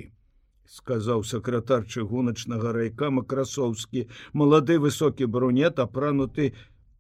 сказаў 0.76 1.25
сакратар 1.25 1.87
чыгуначнага 1.87 2.73
райкама 2.76 3.23
красоўскі 3.25 4.07
малады 4.33 4.79
высокі 4.85 5.26
брунет 5.26 5.79
апрануты 5.79 6.53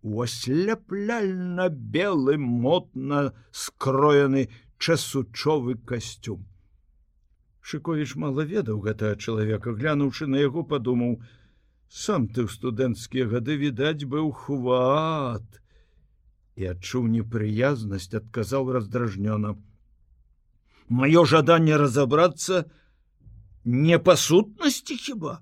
у 0.02 0.22
асляпляльна 0.24 1.68
белы 1.68 2.36
мотна 2.38 3.22
скроены 3.50 4.48
часучовы 4.78 5.76
касцюм. 5.92 6.46
Шыковіч 7.66 8.14
мала 8.22 8.46
ведаў 8.46 8.78
гэтага 8.86 9.18
чалавека. 9.18 9.74
Глянуўшы 9.74 10.30
на 10.30 10.38
яго 10.38 10.62
падумаў 10.62 11.18
сам 11.88 12.28
ты 12.28 12.46
ў 12.46 12.52
студэнцкія 12.52 13.26
гады 13.30 13.56
відаць 13.56 14.04
быў 14.04 14.32
хват. 14.32 15.46
І 16.56 16.72
адчуў 16.72 17.06
непрыязнасць 17.12 18.14
адказаў 18.14 18.72
раздражнёна. 18.72 19.56
Маё 20.88 21.24
жаданне 21.24 21.76
разабрацца 21.76 22.64
на 22.64 22.86
не 23.66 23.98
па 23.98 24.14
сутнасці 24.16 24.96
хіба? 24.96 25.40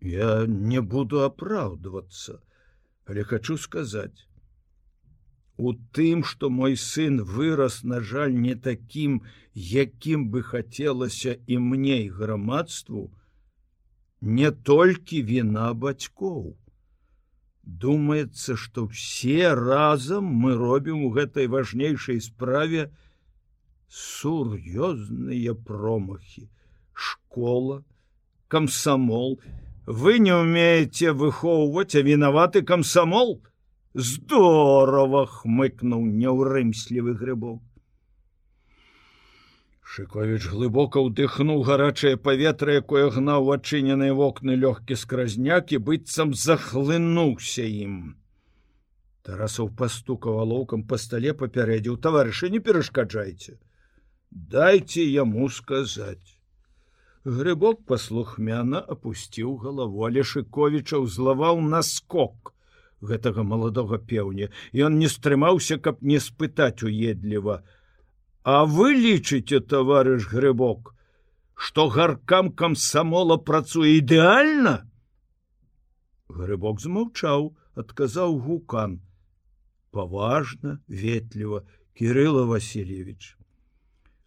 Я 0.00 0.44
не 0.46 0.80
буду 0.80 1.24
апраўдвацца 1.24 2.40
але 3.10 3.24
хочу 3.24 3.56
сказаць. 3.58 4.28
У 5.56 5.72
тым 5.96 6.22
что 6.24 6.48
мой 6.48 6.76
сын 6.76 7.24
вырас 7.24 7.82
на 7.82 8.00
жаль 8.00 8.36
не 8.42 8.54
таким 8.54 9.22
якім 9.54 10.28
бы 10.30 10.42
хацелася 10.42 11.36
і 11.46 11.58
мне 11.58 12.04
і 12.04 12.08
грамадству 12.20 13.10
не 14.20 14.50
толькі 14.50 15.22
віна 15.22 15.72
бацькоў. 15.74 16.56
Думаецца 17.64 18.56
что 18.56 18.86
все 18.86 19.54
разам 19.54 20.24
мы 20.24 20.56
робім 20.56 21.04
у 21.04 21.10
гэтай 21.10 21.46
важнейшай 21.46 22.20
справе 22.20 22.90
сур'ёзныя 23.88 25.54
промахи 25.54 26.48
школа 26.92 27.84
комсомол 28.48 29.40
вы 29.86 30.18
не 30.18 30.34
умеете 30.34 31.12
выхоўваць 31.12 31.94
а 31.94 32.02
вінаваты 32.06 32.62
комсомол 32.62 33.42
здорово 33.94 35.26
хмыкнуў 35.26 36.06
няўрымслівы 36.06 37.14
грыбок 37.22 37.62
шыкович 39.94 40.46
глыбока 40.54 41.02
ўдыхнуў 41.06 41.64
гарачае 41.68 42.16
паветра 42.28 42.76
якое 42.82 43.06
гнаў 43.16 43.50
адчыненыя 43.56 44.14
вокны 44.20 44.58
лёгкі 44.66 44.98
скразняк 45.02 45.72
і 45.74 45.82
быццам 45.88 46.34
захлынуўся 46.44 47.66
ім. 47.66 47.96
Тарасаў 49.26 49.74
пастукаў 49.80 50.38
алоўкам 50.44 50.86
па 50.92 51.00
стале 51.06 51.34
папярэдзіў 51.40 51.98
таварышы 52.06 52.54
не 52.54 52.60
перашкаджайце 52.68 53.58
дайте 54.30 55.04
яму 55.04 55.48
сказаць 55.48 56.36
Грыбок 57.24 57.84
паслухмяна 57.84 58.80
опусціў 58.80 59.56
галаву, 59.60 60.06
але 60.06 60.22
Шковіча 60.24 60.96
ўзлаваў 61.02 61.60
наскок 61.60 62.54
гэтага 63.02 63.42
маладога 63.42 63.98
пеўня, 63.98 64.48
он 64.72 64.98
не 64.98 65.08
стрымаўся, 65.08 65.76
каб 65.76 66.00
не 66.00 66.18
спытаць 66.20 66.82
уедліва: 66.82 67.60
«А 68.42 68.64
вы 68.64 68.94
лічыце, 68.94 69.60
таварыш 69.60 70.28
грыбок, 70.28 70.94
што 71.54 71.88
гаркам 71.88 72.52
камсамола 72.52 73.36
працуе 73.36 73.98
ідэальна? 73.98 74.86
Грыбок 76.28 76.80
змаўчаў, 76.80 77.52
адказаў 77.74 78.38
гукан: 78.40 79.00
«Паважна, 79.90 80.80
ветліва, 80.88 81.66
Кирилла 81.92 82.46
Васильевич 82.46 83.36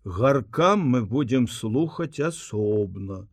гаркам 0.03 0.81
мы 0.81 1.05
будем 1.05 1.47
слухаць 1.47 2.19
асобна 2.19 3.27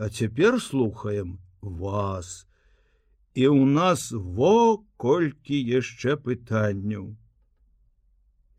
а 0.00 0.08
цяпер 0.08 0.62
слухаем 0.62 1.38
вас. 1.60 2.46
І 3.34 3.48
у 3.48 3.66
нас 3.66 4.12
во 4.12 4.80
колькі 4.96 5.60
яшчэ 5.60 6.16
пытанняў 6.16 7.12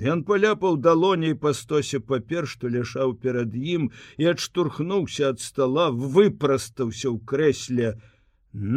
Ён 0.01 0.23
паляпаў 0.25 0.77
далоней 0.81 1.35
па 1.41 1.51
стосе 1.53 1.99
папер 2.11 2.47
што 2.49 2.69
ляшаў 2.75 3.11
перад 3.25 3.53
ім 3.53 3.91
і 4.17 4.31
адштурхнуўся 4.33 5.29
ад 5.33 5.43
стола 5.43 5.91
выпрастаўся 5.93 7.07
ў 7.13 7.17
крэсле 7.31 7.91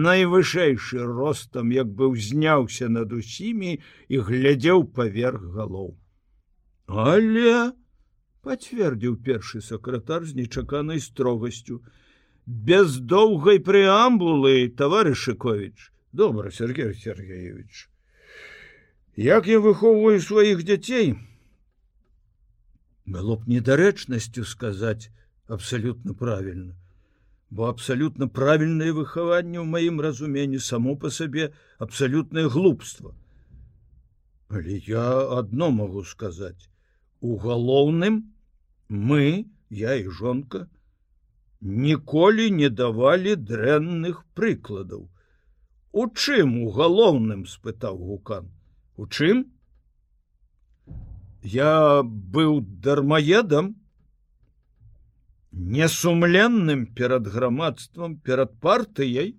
найвышэйшы 0.07 1.07
ростам 1.09 1.73
як 1.73 1.89
бы 1.89 2.11
ўзняўся 2.13 2.91
над 2.93 3.17
усімі 3.17 3.81
і 4.09 4.21
глядзеў 4.29 4.85
паверх 4.99 5.49
галоў 5.57 5.97
але 7.07 7.73
пацвердзіў 8.45 9.17
першы 9.25 9.65
сакратар 9.65 10.29
з 10.29 10.37
нечаканай 10.43 11.01
строгасцю 11.01 11.81
без 12.45 13.01
доўгай 13.01 13.65
преамбулы 13.65 14.69
товарышыкович 14.77 15.91
добра 16.13 16.53
сергей 16.53 16.95
сергеевич 16.95 17.89
як 19.17 19.47
я 19.47 19.61
выхоўваю 19.61 20.21
сваіх 20.21 20.65
дзяцей? 20.65 21.19
Было 23.05 23.37
б 23.37 23.47
недарэчнасцю 23.47 24.45
сказаць 24.45 25.11
абсалютна 25.47 26.15
правільна 26.15 26.75
бо 27.55 27.69
абсалютна 27.71 28.27
правільнае 28.27 28.93
выхаванне 28.95 29.59
ў 29.63 29.67
маім 29.73 30.01
разуменні 30.05 30.59
само 30.59 30.95
па 31.03 31.11
сабе 31.17 31.53
абсалютнае 31.87 32.49
глупства. 32.55 33.15
Але 34.49 34.79
я 34.87 35.05
адно 35.39 35.71
магу 35.71 36.03
сказаць. 36.13 36.71
У 37.21 37.37
галоўным 37.45 38.17
мы 38.89 39.47
я 39.71 39.95
і 40.01 40.11
жонка 40.19 40.67
ніколі 41.61 42.51
не 42.59 42.73
давалі 42.83 43.37
дрэнных 43.53 44.25
прыкладаў. 44.35 45.07
У 45.95 46.11
чым 46.11 46.59
у 46.67 46.75
галоўным 46.75 47.47
спытаў 47.47 48.03
гукан 48.11 48.51
у 48.97 49.07
чым? 49.07 49.45
Я 51.43 52.03
быў 52.03 52.61
дармаедам 52.61 53.75
несумленным 55.53 56.87
перад 56.87 57.27
грамадствам 57.27 58.19
перад 58.19 58.59
партыяй. 58.61 59.37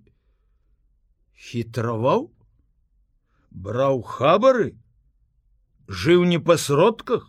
Хітраваў 1.36 2.30
браў 3.50 4.02
хабары 4.02 4.68
жыў 5.88 6.24
не 6.24 6.38
па 6.38 6.56
сродках. 6.56 7.26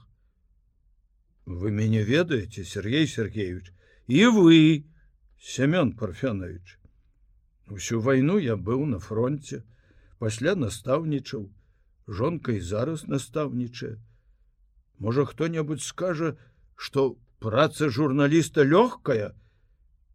Вы 1.45 1.71
мяне 1.71 2.03
ведаеце 2.03 2.63
Сергей 2.63 3.07
Сергеевич? 3.07 3.73
І 4.07 4.25
вы 4.27 4.85
Семён 5.39 5.95
парфянович 5.95 6.77
усю 7.69 7.99
вайну 7.99 8.37
я 8.37 8.55
быў 8.55 8.85
на 8.85 8.99
фронте 8.99 9.63
пасля 10.23 10.55
настаўнічаў 10.55 11.47
жонкай 12.07 12.59
зараз 12.59 13.07
настаўнічае 13.07 13.97
можа 14.99 15.25
хто-небудзь 15.25 15.85
скажа 15.85 16.35
что 16.75 17.17
праца 17.39 17.89
журналіста 17.89 18.63
лёгкая 18.63 19.33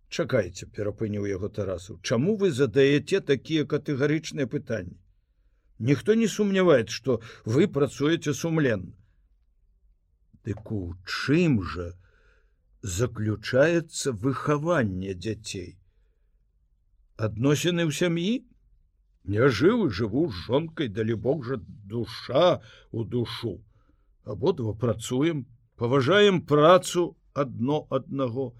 чакайце 0.09 0.67
перапыніў 0.67 1.29
яго 1.31 1.49
тарасу 1.49 1.99
Чаму 2.03 2.37
вы 2.37 2.51
задаеце 2.53 3.21
такія 3.21 3.65
катэгарычныя 3.65 4.47
пытанні 4.47 4.99
ніхто 5.79 6.15
не 6.15 6.29
сумнявает 6.29 6.91
что 6.91 7.21
вы 7.45 7.69
працуеце 7.69 8.35
сумленна 8.35 8.93
Дык 10.45 10.73
у 10.75 10.95
чым 11.07 11.63
жа 11.63 11.93
заключаецца 12.83 14.13
выхаванне 14.13 15.15
дзяцей? 15.15 15.79
Адносіны 17.17 17.87
ў 17.87 17.95
сям'і? 17.95 18.33
Не 19.25 19.49
жыў 19.49 19.87
і 19.87 19.91
жыву 19.91 20.29
з 20.31 20.47
жонкай, 20.47 20.89
далі 20.89 21.15
Бог 21.15 21.45
жа 21.47 21.59
душа 21.87 22.61
у 22.91 23.05
душу. 23.05 23.61
Абодва 24.25 24.75
працуем, 24.75 25.47
паважаем 25.77 26.43
працу 26.43 27.17
адно 27.35 27.87
аднаго. 27.91 28.53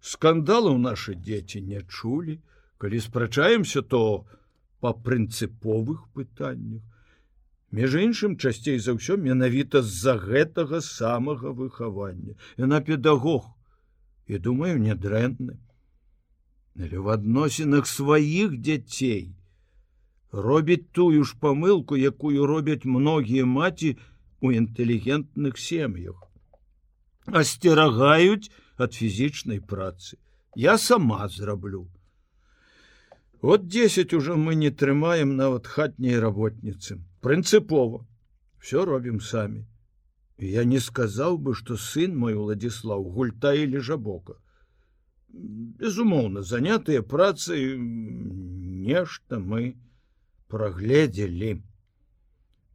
Скандалаў 0.00 0.78
нашы 0.78 1.14
дзеці 1.18 1.62
не 1.62 1.82
чулі, 1.82 2.38
калі 2.78 3.00
спрачаемся, 3.00 3.82
то 3.82 4.26
па 4.80 4.94
прынцыповых 4.94 6.06
пытаннях 6.14 6.82
Між 7.70 7.94
іншым 8.00 8.36
часцей 8.40 8.78
за 8.80 8.96
ўсё 8.96 9.20
менавіта 9.20 9.82
з-за 9.84 10.16
гэтага 10.16 10.80
самага 10.80 11.52
выхавання. 11.52 12.32
Яна 12.56 12.80
педагог 12.80 13.44
і 14.26 14.38
думаю, 14.38 14.80
нядрэнны. 14.80 15.60
але 16.78 16.98
в 16.98 17.08
адносінах 17.08 17.86
сваіх 17.86 18.54
дзяцей 18.56 19.34
робіць 20.32 20.86
тую 20.92 21.24
ж 21.24 21.36
памылку, 21.40 21.96
якую 21.96 22.46
робяць 22.46 22.84
многія 22.84 23.44
маці 23.46 23.96
у 24.40 24.52
інтэлігентных 24.52 25.58
сем'ях. 25.58 26.16
Асцерагаюць 27.26 28.50
ад 28.76 28.94
фізічнай 28.94 29.60
працы. 29.60 30.18
Я 30.54 30.78
сама 30.78 31.28
зраблю. 31.28 31.88
Вот 33.40 33.68
10 33.68 34.14
уже 34.14 34.34
мы 34.34 34.54
не 34.54 34.70
трымаем 34.70 35.36
нават 35.36 35.66
хатняй 35.66 36.18
работніцы. 36.18 36.98
Прынцыпова 37.20 38.06
все 38.58 38.84
робім 38.84 39.20
самі. 39.20 39.64
Я 40.38 40.64
не 40.64 40.78
сказаў 40.78 41.38
бы, 41.38 41.54
што 41.54 41.76
сын 41.76 42.16
мой 42.16 42.34
Владзіслаў 42.34 43.02
гульта 43.14 43.54
или 43.54 43.78
жабока. 43.78 44.38
Безумоўна, 45.28 46.42
занятыя 46.42 47.02
працай 47.02 47.76
нешта 47.76 49.38
мы 49.38 49.74
прагледзелі. 50.48 51.62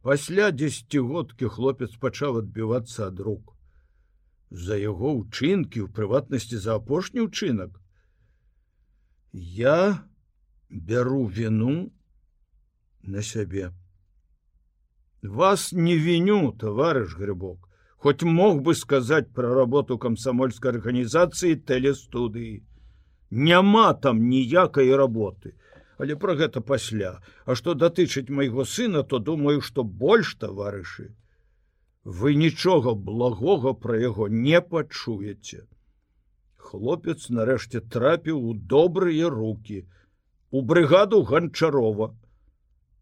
Пасля 0.04 0.50
дзегодкі 0.52 1.48
хлопец 1.48 1.90
пачаў 2.00 2.40
адбівацца 2.44 3.08
ад 3.08 3.20
рук. 3.20 3.54
За 4.50 4.76
яго 4.78 5.14
ўчынкі 5.20 5.84
ў 5.84 5.88
прыватнасці 5.90 6.60
за 6.60 6.76
апошні 6.80 7.24
ўчынак. 7.26 7.72
Я 9.32 10.04
бяру 10.70 11.24
віну 11.26 11.90
на 13.02 13.22
сябе. 13.22 13.72
Вас 15.22 15.72
не 15.72 15.96
віню, 15.96 16.52
товарыш 16.52 17.16
грыбок, 17.16 17.68
хоть 17.96 18.22
мог 18.22 18.60
бы 18.60 18.74
сказаць 18.74 19.32
пра 19.32 19.54
работу 19.56 19.96
камсамольскай 19.98 20.76
арганізацыі 20.76 21.56
тэлестудыі. 21.64 22.62
Няма 23.30 23.94
там 23.94 24.20
ніякай 24.28 24.94
работы, 24.94 25.56
але 25.98 26.16
пра 26.16 26.34
гэта 26.40 26.60
пасля. 26.60 27.18
А 27.44 27.54
што 27.54 27.74
датычыць 27.74 28.30
майго 28.30 28.64
сына, 28.64 29.02
то 29.02 29.18
думаю, 29.18 29.60
што 29.60 29.84
больш 29.84 30.34
таварышы. 30.34 31.12
Вы 32.04 32.34
нічога 32.34 32.94
благога 32.94 33.72
пра 33.72 33.98
яго 34.00 34.28
не 34.28 34.60
пачуеце. 34.60 35.64
Хлопец 36.56 37.30
нарэшце 37.30 37.80
трапіў 37.80 38.40
у 38.50 38.54
добрыя 38.54 39.30
руки, 39.30 39.84
у 40.50 40.60
брыгаду 40.62 41.22
ганчарова 41.28 42.12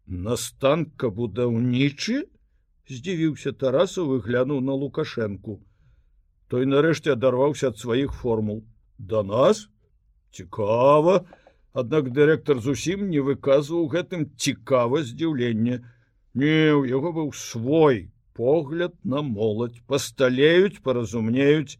настанка 0.07 1.09
будаўнічы 1.17 2.15
здзівіўся 2.89 3.53
тарасу 3.63 4.05
выглянуў 4.07 4.61
на 4.69 4.73
лукашэнку 4.83 5.59
той 6.53 6.65
нарэшце 6.71 7.13
адарваўся 7.13 7.69
ад 7.71 7.77
сваіх 7.83 8.15
формул 8.23 8.63
да 8.97 9.21
нас 9.29 9.61
цікава 10.39 11.21
аднак 11.73 12.11
дырэктар 12.13 12.59
зусім 12.61 13.09
не 13.09 13.19
выказваў 13.19 13.89
гэтым 13.93 14.29
цікава 14.37 15.03
здзіўлення 15.03 15.79
не 16.33 16.55
у 16.73 16.85
яго 16.85 17.13
быў 17.17 17.33
свой 17.33 18.09
погляд 18.33 18.93
на 19.03 19.21
моладзь. 19.21 19.81
Пасталеюць 19.87 20.81
паразумнеюць 20.81 21.77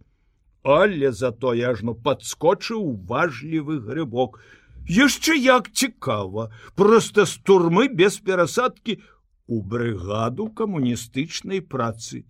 але 0.64 1.12
зато 1.12 1.54
я 1.54 1.72
ажно 1.76 1.94
падскочыў 1.94 2.96
важлівы 3.06 3.80
грыбок. 3.84 4.40
Яшчэ 4.88 5.36
як 5.36 5.72
цікава 5.72 6.52
просто 6.76 7.26
з 7.26 7.38
турмы 7.44 7.88
без 7.88 8.18
перасадкі 8.20 9.00
у 9.48 9.62
брыгаду 9.62 10.48
камуністычнай 10.50 11.62
працы. 11.62 12.24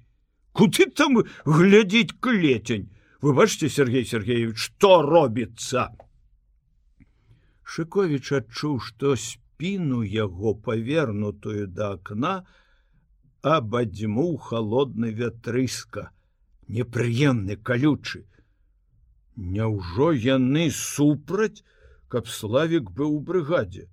Куды 0.51 0.85
там 0.85 1.23
глядзець 1.45 2.17
клетень 2.19 2.89
вы 3.21 3.33
бачце 3.33 3.69
Сергей 3.69 4.05
Сергеевич 4.05 4.57
что 4.57 5.01
робіцца 5.01 5.89
шыкович 7.63 8.31
адчуў 8.39 8.79
што 8.87 9.15
спіну 9.25 10.01
яго 10.03 10.53
павернутую 10.67 11.67
да 11.77 11.93
акна 11.97 12.33
абадзьму 13.55 14.27
холодны 14.37 15.11
вятрыска 15.21 16.09
непрыемны 16.67 17.57
калючы. 17.69 18.25
Няўжо 19.35 20.11
яны 20.25 20.69
супраць 20.71 21.63
каб 22.07 22.27
славик 22.29 22.91
быў 22.91 23.17
у 23.17 23.21
брыгадзе? 23.29 23.87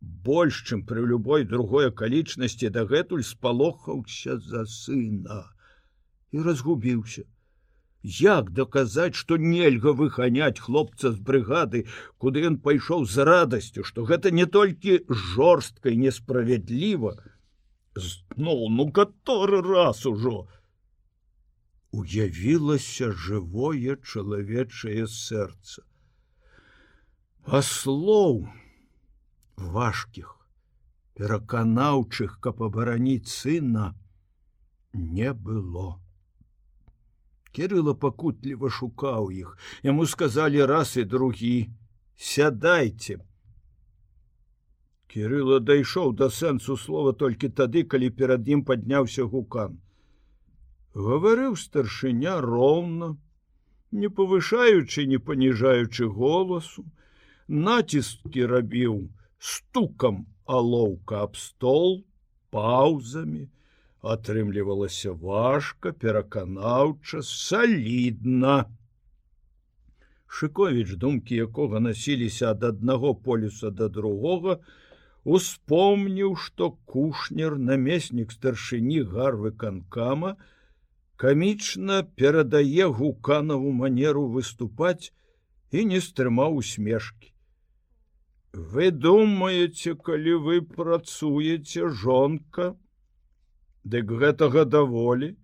Больш 0.00 0.62
чым 0.68 0.84
пры 0.86 1.02
любой 1.12 1.44
другой 1.44 1.88
акалічнасці 1.90 2.70
дагэтуль 2.76 3.24
спалохаўся 3.26 4.38
за 4.38 4.62
сына 4.74 5.40
і 6.30 6.44
разгубіўся 6.46 7.24
як 8.16 8.50
даказаць 8.58 9.14
што 9.20 9.36
нельга 9.44 9.92
выханяць 10.00 10.60
хлопца 10.66 11.12
з 11.14 11.18
брыгады 11.30 11.84
куды 12.24 12.44
ён 12.50 12.60
пайшоў 12.68 13.04
з 13.14 13.26
радасцю 13.28 13.84
што 13.90 14.04
гэта 14.10 14.32
не 14.38 14.46
толькі 14.58 15.00
жорстка 15.24 15.94
несправядліва 16.04 17.12
зноў 18.06 18.64
ну 18.78 18.88
каторы 19.00 19.60
раз 19.66 20.06
ужо 20.12 20.46
уявілася 21.90 23.12
жывое 23.26 23.98
чалавечае 24.12 25.06
сэрца 25.18 25.84
а 27.44 27.62
слоў 27.74 28.42
важкіх 29.78 30.34
пераканаўчых 31.20 32.36
каб 32.44 32.60
абараніць 32.62 33.32
сына 33.36 33.88
не 34.92 35.32
было 35.32 35.88
кирилла 37.58 37.94
пакутліва 37.94 38.70
шукаў 38.70 39.32
іх. 39.34 39.56
Яму 39.82 40.06
сказалі 40.06 40.62
раз 40.70 40.94
і 40.96 41.04
другі 41.14 41.56
сядайте 42.14 43.18
кирилла 45.10 45.58
дайшоў 45.70 46.12
да 46.20 46.28
сэнсу 46.38 46.76
слова 46.78 47.12
толькі 47.22 47.50
тады 47.60 47.82
калі 47.94 48.10
перад 48.20 48.46
ім 48.54 48.62
падняўся 48.68 49.26
гукан. 49.34 49.74
Гаварыў 50.94 51.58
старшыня 51.58 52.38
роўна 52.44 53.10
не 53.90 54.08
павышаючы 54.20 55.06
не 55.10 55.18
паніжаючы 55.18 56.06
голасу. 56.06 56.86
Націскі 57.48 58.46
рабіў 58.54 58.96
стукам 59.50 60.26
алоўка 60.44 61.22
аб 61.26 61.38
стол 61.40 62.04
паўзамі 62.54 63.48
атрымлівалася 64.14 65.12
важка 65.12 65.92
пераканаўча 65.92 67.22
салідна. 67.28 68.56
Шыковіч 70.28 70.96
думкі 71.04 71.40
якога 71.48 71.80
насіліся 71.80 72.50
ад 72.52 72.64
аднаго 72.70 73.14
полюса 73.14 73.70
да 73.70 73.88
другога 73.88 74.58
успомніў 75.36 76.36
што 76.44 76.70
кушнер 76.92 77.56
намеснік 77.70 78.32
старшыні 78.32 79.00
гарвы 79.14 79.52
канкама 79.64 80.36
камічна 81.24 82.02
перадае 82.20 82.86
гуканаву 83.00 83.72
манеру 83.80 84.28
выступаць 84.36 85.12
і 85.70 85.84
не 85.92 86.00
стрымаў 86.00 86.60
усмешкі. 86.62 87.32
Вы 88.52 88.90
думаеце, 88.90 89.94
калі 89.94 90.34
вы 90.44 90.60
працуеце 90.62 91.88
жонка, 92.02 92.74
Дык 93.84 94.10
гэтага 94.20 94.64
даволі. 94.64 95.36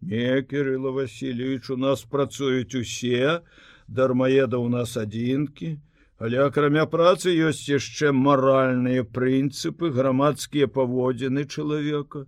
Не 0.00 0.42
Кирилла 0.42 0.90
Васильевич 0.90 1.70
у 1.70 1.76
нас 1.76 2.02
працуюць 2.02 2.74
усе, 2.74 3.40
дармаеда 3.88 4.58
у 4.58 4.68
нас 4.68 4.96
адзінкі, 4.96 5.78
але 6.18 6.44
акрамя 6.44 6.84
працы 6.86 7.32
ёсць 7.32 7.68
яшчэ 7.68 8.12
маральныя 8.12 9.04
прынцыпы, 9.04 9.90
грамадскія 9.90 10.68
паводзіны 10.68 11.44
чалавека. 11.44 12.26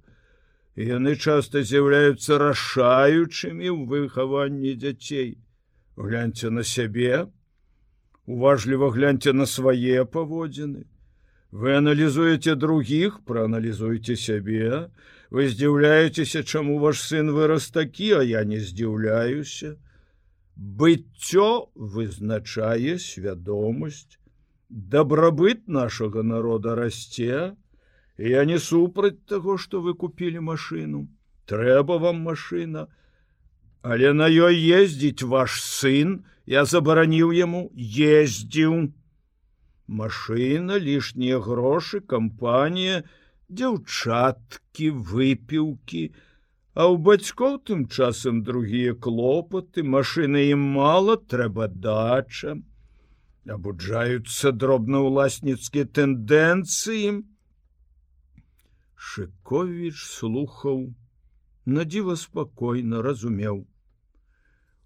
І 0.76 0.88
яны 0.88 1.16
часта 1.16 1.62
з'яўляюцца 1.62 2.38
рашаючымі 2.40 3.68
ў 3.68 3.80
выхаванні 3.92 4.76
дзяцей. 4.76 5.36
Гляньце 5.96 6.50
на 6.50 6.64
сябе, 6.64 7.28
уважліва 8.26 8.92
гляньте 8.92 9.32
на 9.32 9.46
свае 9.46 10.04
паводзіны 10.04 10.84
вы 11.56 11.76
аналізуеце 11.76 12.54
других 12.54 13.20
проаналізуйте 13.24 14.16
сябе 14.16 14.90
вы 15.30 15.48
здзіўляецеся 15.50 16.42
чаму 16.42 16.78
ваш 16.78 17.02
сын 17.02 17.32
вырас 17.34 17.70
такі 17.70 18.12
а 18.18 18.22
я 18.22 18.44
не 18.44 18.60
здзіўляюся 18.60 19.76
быццё 20.56 21.68
вызначае 21.74 22.98
свядомасць. 22.98 24.18
Дабрабыт 24.68 25.68
нашага 25.68 26.22
народа 26.22 26.74
расце 26.74 27.54
я 28.18 28.44
не 28.44 28.58
супраць 28.58 29.20
таго 29.26 29.58
что 29.58 29.80
вы 29.80 29.94
купілі 29.94 30.40
машину. 30.40 31.06
Трэба 31.46 31.98
вам 31.98 32.20
машина. 32.20 32.88
Але 33.82 34.12
на 34.12 34.26
ёй 34.26 34.56
ездзіць 34.56 35.22
ваш 35.22 35.60
сын 35.62 36.24
я 36.46 36.64
забараніў 36.64 37.30
яму 37.36 37.70
ездзіў 37.76 38.90
машина 39.86 40.78
лішнія 40.82 41.38
грошы 41.38 42.00
кампанія 42.00 43.04
дзяўчаткі 43.50 44.90
выпіўкі 45.10 46.06
а 46.76 46.84
ў 46.92 46.96
бацькоў 47.04 47.54
тым 47.68 47.84
часам 47.88 48.40
другія 48.46 48.94
клопаты 49.04 49.84
машины 49.92 50.42
ім 50.54 50.64
мала 50.72 51.14
трэба 51.32 51.68
дача. 51.84 52.56
Абуджаюцца 53.54 54.52
дробнаўласніцкія 54.64 55.88
тэндэнцыі. 55.98 57.14
Шыковіч 59.08 59.96
слухаў 60.04 60.84
надзіва 61.78 62.18
спакойна 62.24 63.00
разумеў. 63.08 63.64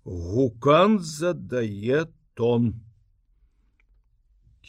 Гукан 0.04 0.98
задае 1.02 2.06
тон 2.38 2.70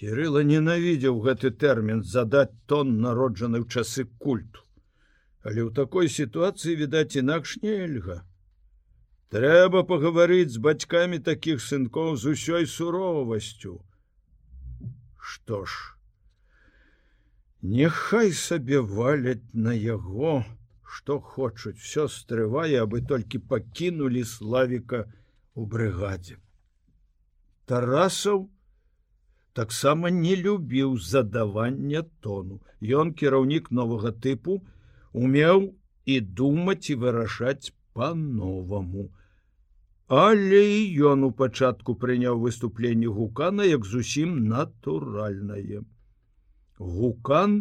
кирилла 0.02 0.42
ненавідзеў 0.50 1.20
гэты 1.26 1.52
тэрмін 1.64 2.02
задаць 2.12 2.58
тон 2.72 2.94
народжаны 3.06 3.62
ў 3.62 3.70
часы 3.70 4.06
культу. 4.26 4.66
Але 5.46 5.62
ў 5.62 5.70
такой 5.78 6.10
сітуацыі 6.10 6.74
відаць 6.80 7.14
інакш 7.22 7.58
нельга. 7.62 8.22
Трэба 9.30 9.84
пагаварыць 9.92 10.58
з 10.58 10.64
бацькамі 10.66 11.22
такіх 11.28 11.62
сынкоў 11.62 12.18
з 12.18 12.34
усёй 12.34 12.66
суровасцю. 12.66 13.76
Что 15.22 15.66
ж 15.66 15.94
няхай 17.62 18.34
сабе 18.34 18.82
валяць 18.82 19.46
на 19.54 19.78
яго 19.78 20.42
что 20.92 21.20
хочуць. 21.20 21.78
Все 21.80 22.08
стрывае 22.12 22.82
абы 22.84 23.00
толькі 23.08 23.40
пакінулі 23.52 24.26
славіка 24.28 25.06
у 25.56 25.66
брыгадзе. 25.66 26.36
Тарасаў 27.66 28.50
таксама 29.54 30.12
не 30.12 30.36
любіў 30.36 30.98
задавання 30.98 32.04
тону. 32.20 32.60
Ён 32.82 33.14
кіраўнік 33.14 33.72
новага 33.72 34.12
тыпу 34.12 34.62
умеў 35.14 35.72
і 36.06 36.20
думаць 36.42 36.90
і 36.90 37.00
вырашаць 37.06 37.74
по-новаму 37.94 39.10
але 40.12 40.62
і 40.70 40.80
ён 41.08 41.22
у 41.24 41.28
пачатку 41.32 41.94
прыняў 42.00 42.40
выступленне 42.44 43.08
гукана 43.08 43.64
як 43.64 43.86
зусім 43.88 44.34
натуральнае. 44.44 45.84
Гукан 46.78 47.54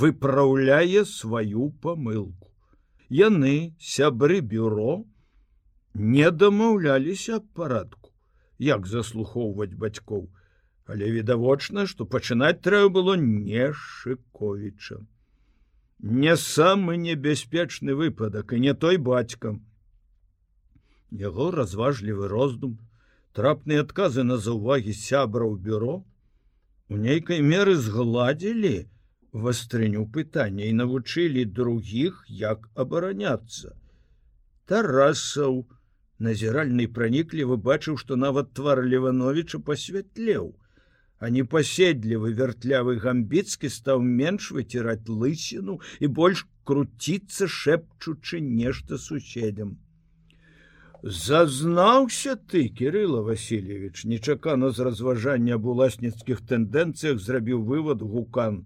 выпраўляе 0.00 1.04
сваю 1.06 1.68
памылку. 1.84 2.50
Яны 3.08 3.54
сябры 3.78 4.40
бюро 4.40 5.04
не 5.94 6.26
дамаўляліся 6.42 7.38
аб 7.38 7.46
парадку. 7.54 8.10
Як 8.58 8.90
заслухоўваць 8.90 9.78
бацькоў 9.78 10.26
але 10.90 11.08
відавочна 11.14 11.86
што 11.90 12.04
пачынаць 12.12 12.60
трэба 12.66 12.90
было 12.98 13.16
не 13.22 13.70
шыковіча. 13.80 14.98
Не 16.22 16.34
самы 16.42 16.96
небяспечны 17.02 17.94
выпадак 17.94 18.54
і 18.56 18.62
не 18.66 18.74
той 18.84 18.96
бацькам. 19.08 19.60
Яго 21.22 21.50
разважлівы 21.54 22.30
роздум 22.32 22.78
трапныя 23.38 23.86
адказы 23.86 24.24
на 24.26 24.38
заўвагі 24.46 24.94
сябраў 25.00 25.56
бюро 25.66 25.96
у 26.88 26.98
нейкай 27.06 27.44
меры 27.50 27.76
згладзілі 27.88 28.74
вастрыню 29.44 30.06
пытання 30.16 30.70
і 30.70 30.78
навучылі 30.78 31.44
другіх 31.58 32.24
як 32.42 32.66
абараняцца. 32.74 33.76
Тарасаў 34.66 35.62
назіральны 36.18 36.88
праніклівы 36.96 37.60
бачыў 37.68 38.00
што 38.02 38.18
нават 38.24 38.50
твар 38.58 38.82
левановича 38.94 39.62
пасвятлеў 39.70 40.50
а 41.20 41.28
непаседлівы 41.28 42.32
вяртлявы 42.32 42.96
гамбіцкі 43.04 43.68
стаў 43.68 44.00
менш 44.00 44.48
выціраць 44.56 45.04
лысіну 45.04 45.76
і 46.00 46.08
больш 46.16 46.46
круціцца 46.64 47.48
шэпчучы 47.60 48.40
нешта 48.40 48.96
суседзям. 48.96 49.76
Зазнаўся 51.02 52.36
ты, 52.36 52.68
Кирилла 52.68 53.20
Васильевич, 53.22 54.04
нечакана 54.04 54.70
з 54.70 54.80
разважання 54.88 55.60
аб 55.60 55.68
уласніцкіх 55.72 56.40
тэндэнцыях 56.48 57.20
зрабіў 57.20 57.64
вывод 57.68 58.04
гукан, 58.04 58.64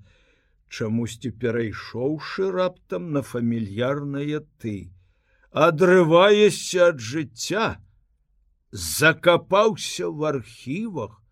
чамусьці 0.70 1.30
перайшоўшы 1.42 2.50
раптам 2.54 3.10
на 3.14 3.22
фамільярнае 3.22 4.42
ты, 4.62 4.94
адрываешся 5.50 6.90
ад 6.90 6.98
жыцця, 6.98 7.66
закапаўся 8.70 10.10
в 10.10 10.26
архівах, 10.34 11.22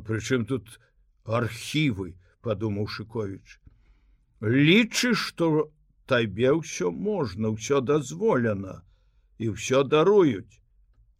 прычым 0.00 0.46
тут 0.46 0.78
архівы 1.24 2.14
подумаў 2.42 2.86
шыкович 2.98 3.58
лічы 4.40 5.14
что 5.14 5.70
табе 6.06 6.52
ўсё 6.60 6.90
можна 6.90 7.52
ўсё 7.56 7.80
дазволена 7.80 8.82
і 9.38 9.52
ўсё 9.56 9.82
даруюць 9.84 10.60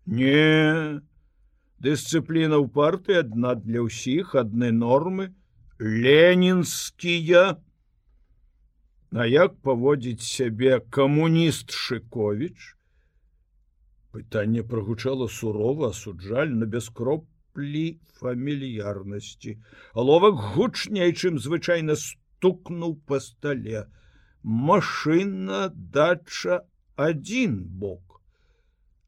не 0.07 1.03
дысцыпліна 1.83 2.57
ў 2.63 2.67
парты 2.73 3.19
адна 3.21 3.55
для 3.55 3.85
ўсіх 3.85 4.35
адны 4.35 4.73
нормы. 4.73 5.35
Ленінскія 5.79 7.61
на 9.13 9.25
як 9.29 9.59
паводзіць 9.61 10.25
сябе 10.25 10.81
камуніст 10.97 11.77
шыкович 11.77 12.73
пытанне 14.17 14.65
прагучала 14.65 15.29
сурова 15.29 15.93
асуджальна 15.93 16.65
без 16.65 16.89
кроп 16.89 17.29
каплі 17.57 17.99
фамільярнасці. 18.21 19.59
Аловак 19.95 20.35
гучней, 20.35 21.13
чым 21.13 21.39
звычайна 21.39 21.97
стукнуў 21.97 23.01
па 23.07 23.21
стале. 23.21 23.87
Машына 24.43 25.73
дача 25.73 26.61
адзін 26.97 27.65
бок. 27.65 28.21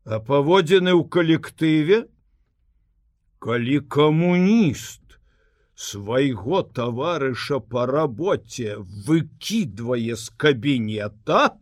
А 0.05 0.19
паводзіны 0.21 0.97
ў 0.97 1.05
калектыве, 1.13 2.09
калі 3.39 3.81
камуніст 3.85 5.21
свайго 5.77 6.63
таварыша 6.63 7.61
па 7.61 7.85
рабоце 7.87 8.81
выкідвае 8.81 10.17
з 10.17 10.33
кабінета, 10.41 11.61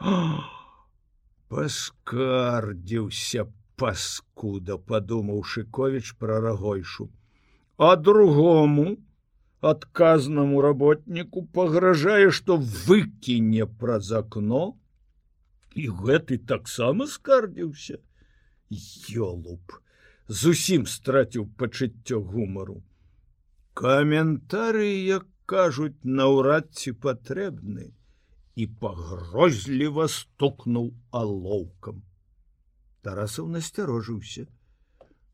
паскардзіўся 1.52 3.44
паскуда 3.76 4.78
подумаў 4.78 5.42
шыкович 5.44 6.14
про 6.20 6.40
рагойшу. 6.40 7.10
А 7.76 7.96
другому 7.96 8.96
адказнаму 9.60 10.60
работніку 10.64 11.44
пагражае 11.58 12.30
что 12.30 12.56
выкіне 12.56 13.66
праз 13.66 14.12
акно. 14.12 14.76
І 15.76 15.88
гэты 15.92 16.38
таксама 16.38 17.06
скардзіўся. 17.06 17.98
Ёлуп 19.12 19.76
зусім 20.28 20.86
страціў 20.86 21.46
пачыццё 21.60 22.20
гумару. 22.20 22.80
Каментары 23.74 24.88
як 24.88 25.28
кажуць 25.44 26.00
наўрад 26.02 26.72
ці 26.72 26.96
патрэбны. 27.06 27.92
І 28.56 28.66
пагрозліва 28.80 30.08
стукнуў 30.08 30.92
алоўкам 31.12 32.00
тарасаў 33.06 33.50
насцярожыўся 33.56 34.46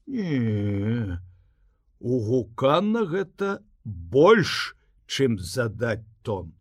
не 0.06 1.18
у 2.02 2.18
гукана 2.20 3.04
гэта 3.06 3.62
больш 3.84 4.74
чым 5.06 5.38
задаць 5.38 6.04
тон. 6.22 6.52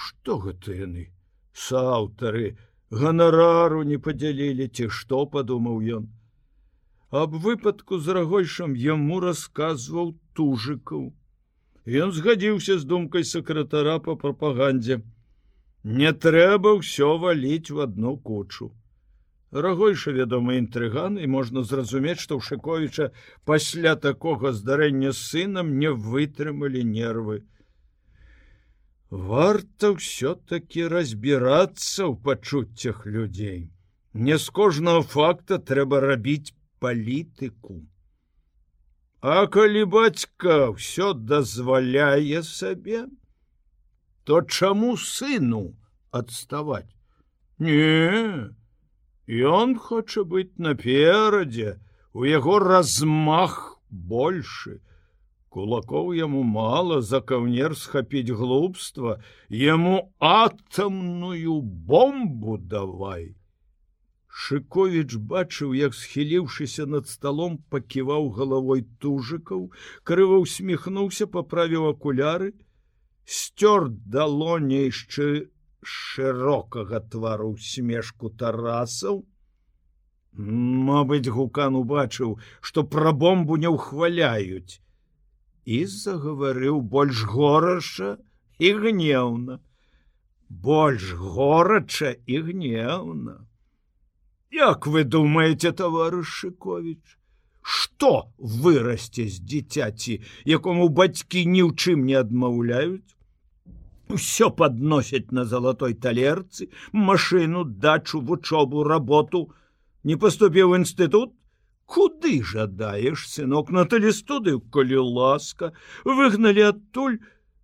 Что 0.00 0.38
гэта 0.38 0.76
яны 0.76 1.08
саўтары 1.52 2.56
ганарару 2.90 3.82
не 3.88 3.96
падзялілі 3.96 4.68
ці 4.68 4.88
што 4.98 5.24
падумаў 5.26 5.80
ён. 5.98 6.12
Аб 7.10 7.34
выпадку 7.46 7.98
з 7.98 8.16
рагойшам 8.18 8.74
яму 8.74 9.20
расказваў 9.24 10.14
тужыкаў. 10.34 11.14
Ён 11.86 12.12
згадзіўся 12.12 12.78
з 12.78 12.84
думкай 12.84 13.24
сакратара 13.24 13.98
по 14.00 14.16
прапагандзе. 14.16 15.00
Не 15.84 16.12
трэба 16.12 16.80
ўсё 16.80 17.16
валіць 17.18 17.70
в 17.70 17.84
одну 17.88 18.16
кучу 18.16 18.72
Рагойша 19.54 20.10
вядомы 20.10 20.58
інтрыган 20.58 21.14
і 21.22 21.26
можна 21.30 21.62
зразумець, 21.62 22.18
што 22.18 22.38
ў 22.38 22.42
Шковіча 22.42 23.04
пасля 23.46 23.94
такога 23.94 24.50
здарэння 24.50 25.12
з 25.14 25.20
сынам 25.30 25.78
не 25.78 25.92
вытрымалі 25.94 26.82
нервы. 26.82 27.46
Варта 29.14 29.94
ўсё-таки 29.94 30.90
разбірацца 30.90 32.02
ў 32.02 32.18
пачуццях 32.18 33.06
людзей. 33.06 33.70
Не 34.14 34.42
з 34.42 34.50
кожнага 34.50 35.06
факта 35.06 35.62
трэба 35.62 36.02
рабіць 36.02 36.50
палітыку. 36.82 37.86
А 39.22 39.46
калі 39.46 39.86
бацька 39.86 40.74
ўсё 40.74 41.14
дазваляе 41.14 42.42
сабе, 42.42 43.06
то 44.26 44.42
чаму 44.42 44.98
сыну 44.98 45.78
адставаць? 46.10 46.90
Не, 47.62 48.50
Ён 49.26 49.78
хоча 49.78 50.24
быць 50.24 50.52
наперадзе, 50.58 51.80
у 52.12 52.24
яго 52.24 52.58
размах 52.58 53.80
больше. 53.88 54.80
Кулакоў 55.48 56.12
яму 56.12 56.42
мала 56.42 57.00
за 57.00 57.20
каўнер 57.22 57.76
схапіць 57.78 58.34
глупства, 58.36 59.22
яму 59.48 60.12
атамную 60.18 61.62
бомбу 61.62 62.58
давай. 62.58 63.34
Шковіч 64.28 65.14
бачыў, 65.14 65.72
як 65.78 65.94
схіліўшыся 65.94 66.86
над 66.90 67.08
сталом 67.08 67.62
паківаў 67.70 68.28
галавой 68.34 68.82
тужыкаў, 68.98 69.70
крыва 70.02 70.42
усміхнуўся, 70.42 71.30
паправіў 71.30 71.86
акуляры, 71.94 72.52
сцёр 73.24 73.88
далонейшчы 73.88 75.53
шырокага 75.84 77.00
твару 77.00 77.56
смешку 77.60 78.30
тарасаў. 78.30 79.24
Мабыць, 80.34 81.28
гукан 81.28 81.76
убачыў, 81.78 82.38
што 82.60 82.82
пра 82.82 83.12
бомбу 83.12 83.56
не 83.56 83.70
ўхваляюць 83.70 84.80
і 85.64 85.84
загаварыў 85.86 86.80
больш 86.80 87.24
горача 87.24 88.16
і 88.58 88.72
гнеўна, 88.84 89.58
больш 90.48 91.12
горача 91.12 92.16
і 92.26 92.40
гнеўна. 92.50 93.46
Як 94.52 94.86
вы 94.86 95.04
думаете, 95.04 95.72
таварышыкович, 95.72 97.18
што 97.62 98.30
вырасце 98.38 99.26
з 99.26 99.40
дзіцяці, 99.40 100.20
якому 100.44 100.88
бацькі 100.88 101.46
ні 101.48 101.64
ў 101.64 101.72
чым 101.74 102.04
не 102.04 102.14
адмаўляюць? 102.20 103.13
Усё 104.08 104.50
падносяць 104.50 105.32
на 105.32 105.44
залатой 105.44 105.94
талерцы, 105.94 106.68
машыну, 106.92 107.64
дачу, 107.64 108.20
вучобу, 108.20 108.84
работу, 108.84 109.50
не 110.04 110.16
паступіў 110.16 110.76
інстытут, 110.76 111.32
Куды 111.86 112.42
жадаеш, 112.42 113.28
сынок 113.28 113.70
на 113.70 113.84
талістудыю, 113.84 114.60
калі 114.72 115.04
ласка, 115.04 115.72
выгналі 116.04 116.62
адтуль, 116.72 117.18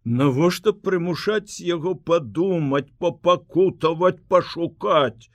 Навошта 0.04 0.72
прымушаць 0.72 1.60
яго 1.60 1.94
падумаць, 1.94 2.88
папакутаваць, 2.98 4.20
пашукаць 4.28 5.28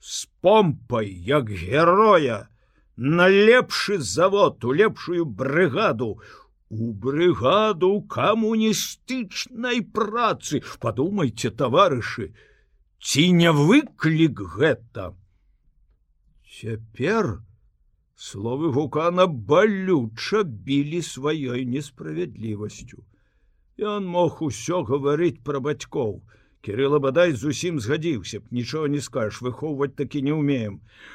з 0.00 0.28
помпай 0.40 1.10
як 1.10 1.50
героя 1.50 2.48
на 2.96 3.28
лепшы 3.28 3.98
завод 3.98 4.64
у 4.64 4.72
лепшую 4.72 5.24
брыгаду 5.24 6.20
у 6.70 6.92
брыгаду 6.92 7.90
камуністычнай 8.14 9.82
працы 9.82 10.62
подумайте 10.78 11.50
таварышы 11.50 12.30
ці 13.02 13.24
не 13.34 13.50
выклік 13.50 14.42
гэта 14.54 15.10
цяпер 16.60 17.30
словы 18.14 18.70
гукана 18.76 19.26
балюча 19.26 20.44
білі 20.46 21.02
сваёй 21.10 21.66
несправядлівасцю 21.74 23.02
ён 23.94 24.06
мог 24.14 24.38
усё 24.46 24.84
гаварыць 24.86 25.42
пра 25.42 25.58
бацькоў 25.66 26.20
Кирилла 26.66 26.98
бадай 27.00 27.30
зусім 27.40 27.78
згадзіўся 27.80 28.38
б 28.40 28.56
нічого 28.56 28.88
не 28.94 28.98
скажешь 29.04 29.38
выхоўваць 29.44 29.94
такі 30.00 30.20
не 30.26 30.32
умеем. 30.38 30.74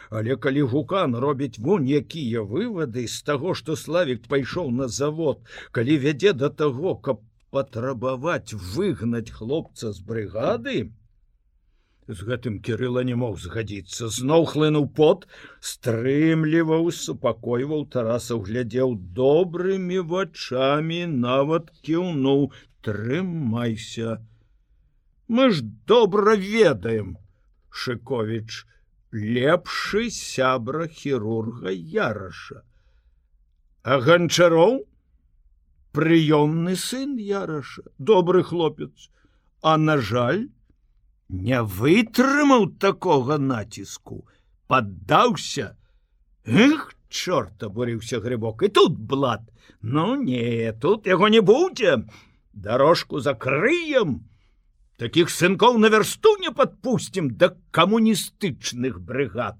Але 0.09 0.37
калі 0.45 0.63
гукан 0.71 1.13
робіць 1.25 1.59
вунь 1.67 1.85
якія 1.97 2.41
вывады 2.53 3.03
з 3.15 3.21
таго 3.27 3.53
что 3.59 3.75
славик 3.81 4.25
пайшоў 4.31 4.71
на 4.79 4.89
завод 4.95 5.45
калі 5.71 5.99
вядзе 6.07 6.33
до 6.33 6.49
того 6.63 6.95
каб 7.09 7.21
патрабаваць 7.53 8.57
выгнаць 8.73 9.29
хлопца 9.37 9.93
з 9.93 10.01
брыгады 10.09 10.77
з 12.07 12.19
гэтым 12.33 12.59
кирилла 12.65 13.05
не 13.05 13.13
мог 13.13 13.37
згадзіцца. 13.45 14.09
Зноў 14.17 14.49
хлынуў 14.49 14.91
пот 14.97 15.25
стрымліваў 15.73 16.89
супакойваў 17.05 17.89
тараса 17.93 18.41
глядзеў 18.49 18.97
добрымі 19.21 20.05
вачами 20.13 21.05
нават 21.05 21.73
кіўнуў 21.85 22.47
трымайся 22.81 24.17
на 24.17 24.34
мы 25.27 25.51
ж 25.51 25.61
добра 25.61 26.35
ведаем 26.35 27.17
шыкович 27.69 28.65
лепшы 29.11 30.09
сябра 30.09 30.87
хірурга 30.87 31.71
яраша. 31.71 32.63
А 33.83 33.99
ганчароў 34.01 34.83
прыёмны 35.95 36.75
сын 36.75 37.17
яраша. 37.17 37.83
Добры 37.97 38.43
хлопец. 38.43 39.09
А 39.61 39.77
на 39.77 39.97
жаль 39.97 40.49
не 41.29 41.61
вытрымаў 41.61 42.77
такога 42.77 43.37
націску. 43.37 44.25
Поддаўся 44.67 45.77
эх 46.45 46.93
чорт 47.09 47.63
абурыўся 47.63 48.19
грыбок. 48.19 48.63
І 48.63 48.69
тут 48.69 48.97
блат. 48.97 49.41
Ну 49.81 50.15
не 50.15 50.71
тут 50.73 51.07
яго 51.07 51.29
не 51.29 51.41
будзе. 51.41 52.03
Дорожку 52.53 53.19
закрыем 53.19 54.27
таких 54.97 55.29
сынков 55.29 55.77
на 55.77 55.87
версту 55.87 56.37
не 56.37 56.51
подпустим 56.51 57.29
до 57.29 57.49
да 57.49 57.57
камуністычных 57.71 59.01
брыгад. 59.01 59.57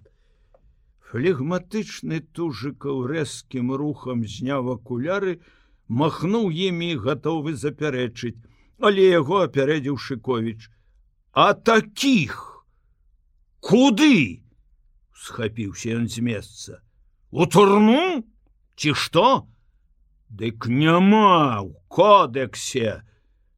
Флегматычны 1.12 2.22
тужыкаў 2.34 3.06
рэзкім 3.08 3.72
рухам 3.72 4.26
зняў 4.26 4.72
акуляры 4.76 5.40
махнуў 5.88 6.50
імі 6.52 6.96
гатовы 6.98 7.56
запярэчыць. 7.56 8.40
Але 8.80 9.10
яго 9.10 9.44
апярэдзіў 9.48 9.98
шыкович 9.98 10.70
а 11.36 11.54
таких 11.54 12.64
куды 13.60 14.40
схапіўся 15.12 16.00
ён 16.00 16.08
з 16.08 16.24
месца. 16.24 16.80
У 17.30 17.44
турну? 17.44 18.24
Ці 18.80 18.96
што? 18.96 19.44
Дык 20.32 20.72
няма 20.72 21.60
у 21.60 21.76
кодексе. 21.92 23.04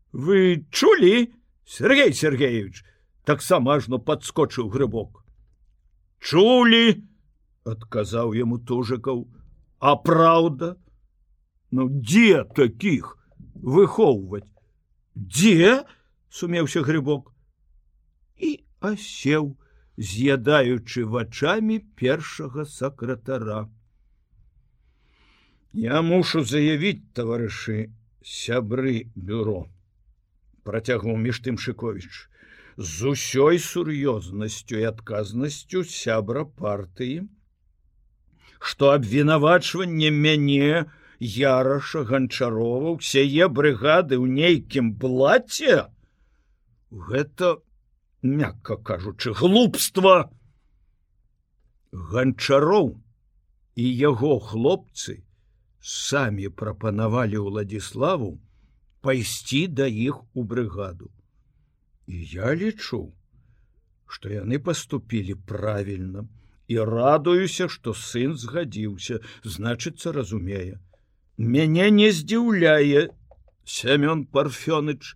Вы 0.09 0.65
чулі 0.73 1.29
Сергей 1.67 2.13
Сергеевич 2.13 2.83
таксама 3.25 3.75
ажно 3.75 3.99
подскочыў 3.99 4.71
грыбок. 4.71 5.23
Чулі, 6.23 7.03
адказаў 7.67 8.31
яму 8.33 8.57
тужыкаў, 8.57 9.27
а 9.79 9.95
праўда, 9.99 10.77
Ну 11.71 11.89
дзе 11.89 12.43
таких 12.55 13.17
выхоўваць? 13.55 14.47
Дзе 15.15 15.83
сумеўся 16.29 16.81
грыбок 16.87 17.33
і 18.39 18.63
асеў, 18.79 19.57
з'ядаючы 19.97 21.03
вачами 21.03 21.79
першага 21.99 22.63
сакратара. 22.63 23.67
Я 25.73 26.01
мушу 26.01 26.43
заявіць 26.47 27.11
таварышы 27.17 27.91
сябры 28.23 29.11
бюро 29.15 29.65
працягнуў 30.67 31.17
між 31.23 31.41
тым 31.47 31.57
шыковіч 31.65 32.11
з 32.77 33.13
усёй 33.13 33.59
сур'ёзнасцю 33.67 34.83
і 34.83 34.87
адказнасцю 34.91 35.83
сябра 35.95 36.45
партыі 36.63 37.25
што 38.71 38.93
абвінавачванне 38.93 40.11
мяне 40.23 40.85
яраша 41.19 42.03
ганчарова 42.09 42.97
сяе 43.11 43.51
брыгады 43.59 44.17
ў 44.21 44.25
нейкім 44.41 44.91
блаце 45.05 45.85
гэта 46.91 47.57
мякка 48.21 48.77
кажучы 48.77 49.33
глупства. 49.33 50.29
Ганчароў 51.91 52.97
і 53.75 53.85
яго 53.85 54.39
хлопцы 54.39 55.23
самі 55.81 56.49
прапанавалі 56.49 57.41
ўладзіславу 57.47 58.37
пайсці 59.01 59.67
да 59.67 59.87
іх 59.87 60.23
у 60.33 60.43
брыгаду. 60.43 61.11
І 62.07 62.23
я 62.31 62.55
лічу, 62.55 63.11
што 64.07 64.29
яны 64.31 64.59
паступілі 64.59 65.35
правільна 65.35 66.27
і 66.67 66.79
радуюся, 66.79 67.67
што 67.67 67.93
сын 67.93 68.35
згадзіўся, 68.35 69.19
значыцца, 69.43 70.11
разумее. 70.11 70.79
Мяне 71.37 71.91
не 71.91 72.11
здзіўляе 72.11 73.09
Семён 73.67 74.23
парфёныч 74.25 75.15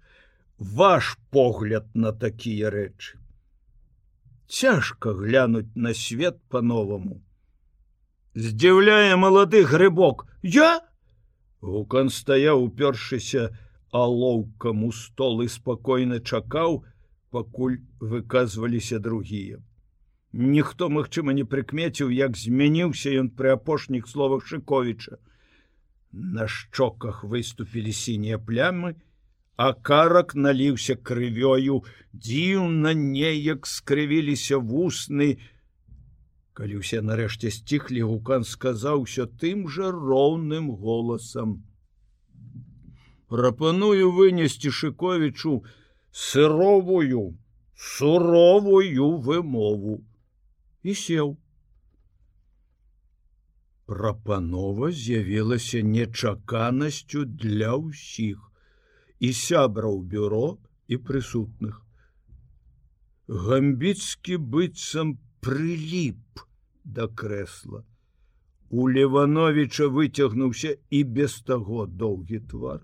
ваш 0.59 1.17
погляд 1.31 1.87
на 1.95 2.11
такія 2.11 2.69
рэчы. 2.69 3.17
Цяжка 4.47 5.15
глянуць 5.15 5.71
на 5.75 5.93
свет 5.95 6.37
по-новаму. 6.49 7.23
Здзіўляе 8.35 9.15
малады 9.15 9.63
грыбок, 9.63 10.27
я 10.43 10.83
Гукан 11.61 12.09
стаяў 12.09 12.63
упершыся, 12.65 13.55
алоўкам 13.91 14.83
у 14.83 14.91
стол 14.91 15.43
і 15.43 15.49
спакойна 15.51 16.19
чакаў, 16.19 16.83
пакуль 17.31 17.77
выказваліся 17.99 18.99
другія. 18.99 19.59
Ніхто, 20.33 20.87
магчыма, 20.89 21.33
не 21.35 21.43
прыкмеціў, 21.43 22.11
як 22.15 22.37
змяніўся 22.39 23.11
ён 23.11 23.29
пры 23.35 23.51
апошніх 23.51 24.07
словах 24.07 24.47
Шковіча. 24.47 25.19
На 26.11 26.47
шчоках 26.47 27.23
выступілі 27.23 27.91
сінія 27.91 28.39
плямы, 28.39 28.95
а 29.55 29.73
карак 29.73 30.35
наліўся 30.35 30.95
крывёю, 30.95 31.83
дзіўна 32.13 32.93
неяк 32.95 33.67
скрывіліся 33.67 34.57
вусны. 34.57 35.39
Калі 36.55 36.79
ўсе 36.79 37.03
нарэшце 37.03 37.51
сціхлі, 37.51 38.07
гукан 38.07 38.47
сказаў 38.47 39.03
усё 39.03 39.27
тым 39.27 39.67
жа 39.67 39.91
роўным 39.91 40.71
голасам: 40.71 41.63
прапаную 43.32 44.12
вынесці 44.20 44.70
шыковічу 44.70 45.56
сыровую 46.12 47.24
суровую 47.76 49.08
вымову 49.20 49.96
і 50.82 50.94
сеў. 50.94 51.36
Прапанова 53.86 54.90
з'явілася 54.90 55.82
нечаканасцю 55.88 57.24
для 57.42 57.76
ўсіх 57.82 58.40
і 59.20 59.32
сябраў 59.40 60.00
бюро 60.14 60.58
і 60.88 60.98
прысутных. 61.08 61.84
Гамбіцкі 63.28 64.40
быццам 64.54 65.14
прыліп 65.44 66.42
да 66.98 67.06
крэсла. 67.06 67.84
У 68.70 68.88
Левановича 68.90 69.86
выцягнуўся 69.86 70.74
і 70.90 71.04
без 71.04 71.38
таго 71.46 71.86
доўгі 71.86 72.40
твар. 72.50 72.82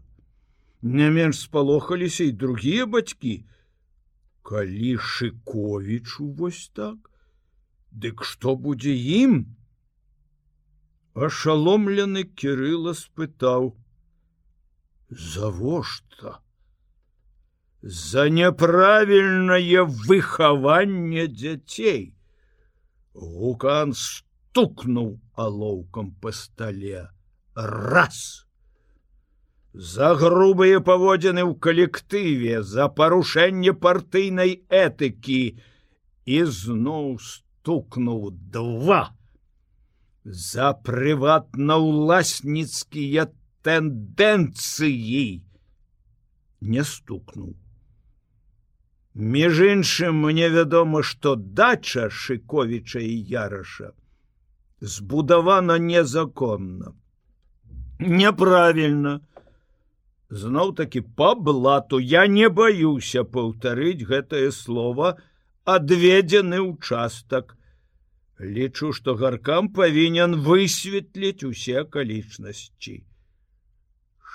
Не 0.81 1.09
менш 1.11 1.39
спалохаліся 1.39 2.23
і 2.23 2.31
другія 2.31 2.85
бацькі. 2.85 3.45
Калі 4.41 4.97
шыковічу 4.97 6.31
вось 6.31 6.69
так, 6.73 7.11
Дык 7.91 8.23
што 8.29 8.53
будзе 8.63 8.93
ім? 8.93 9.37
Ашаломлены 11.27 12.23
Кірыла 12.41 12.93
спытаў: 12.93 13.71
«Завошта? 15.09 16.37
За 17.81 18.27
няправільнае 18.29 19.85
выхаванне 20.09 21.25
дзяцей. 21.27 22.13
Гукан 23.13 23.93
стукнуў 23.97 25.17
алоўкам 25.33 26.11
па 26.21 26.31
стале 26.31 27.07
раз. 27.55 28.46
За 29.77 30.17
грубыя 30.17 30.81
паводзіны 30.81 31.45
ў 31.45 31.53
калектыве, 31.61 32.65
за 32.65 32.89
парушэнне 32.89 33.77
партыйнай 33.77 34.65
этыкі 34.73 35.61
і 36.25 36.49
зноў 36.49 37.21
стукнуў 37.21 38.33
два. 38.55 39.13
За 40.25 40.73
прыватна-ўласніцкія 40.73 43.29
тэндэнцыі 43.61 45.45
не 46.73 46.83
стукнуў. 46.95 47.53
Між 49.13 49.61
іншым 49.77 50.25
мне 50.25 50.49
вядома, 50.49 51.05
што 51.05 51.37
дача 51.37 52.09
шыковіча 52.09 53.05
і 53.05 53.13
яраша 53.29 53.93
збудавана 54.81 55.77
незаконна. 55.77 56.97
Няправільна. 57.99 59.21
Зноў 60.29 60.73
такі 60.75 61.01
па 61.19 61.35
блату 61.35 61.99
я 61.99 62.27
не 62.27 62.49
баюся 62.49 63.23
паўтарыць 63.23 64.07
гэтае 64.07 64.51
слово 64.51 65.15
адведзены 65.63 66.59
ўчастак. 66.63 67.55
Лічу, 68.39 68.91
што 68.93 69.15
гаркам 69.15 69.69
павінен 69.73 70.35
высветліць 70.47 71.47
усе 71.47 71.79
акалічнасці. 71.81 72.97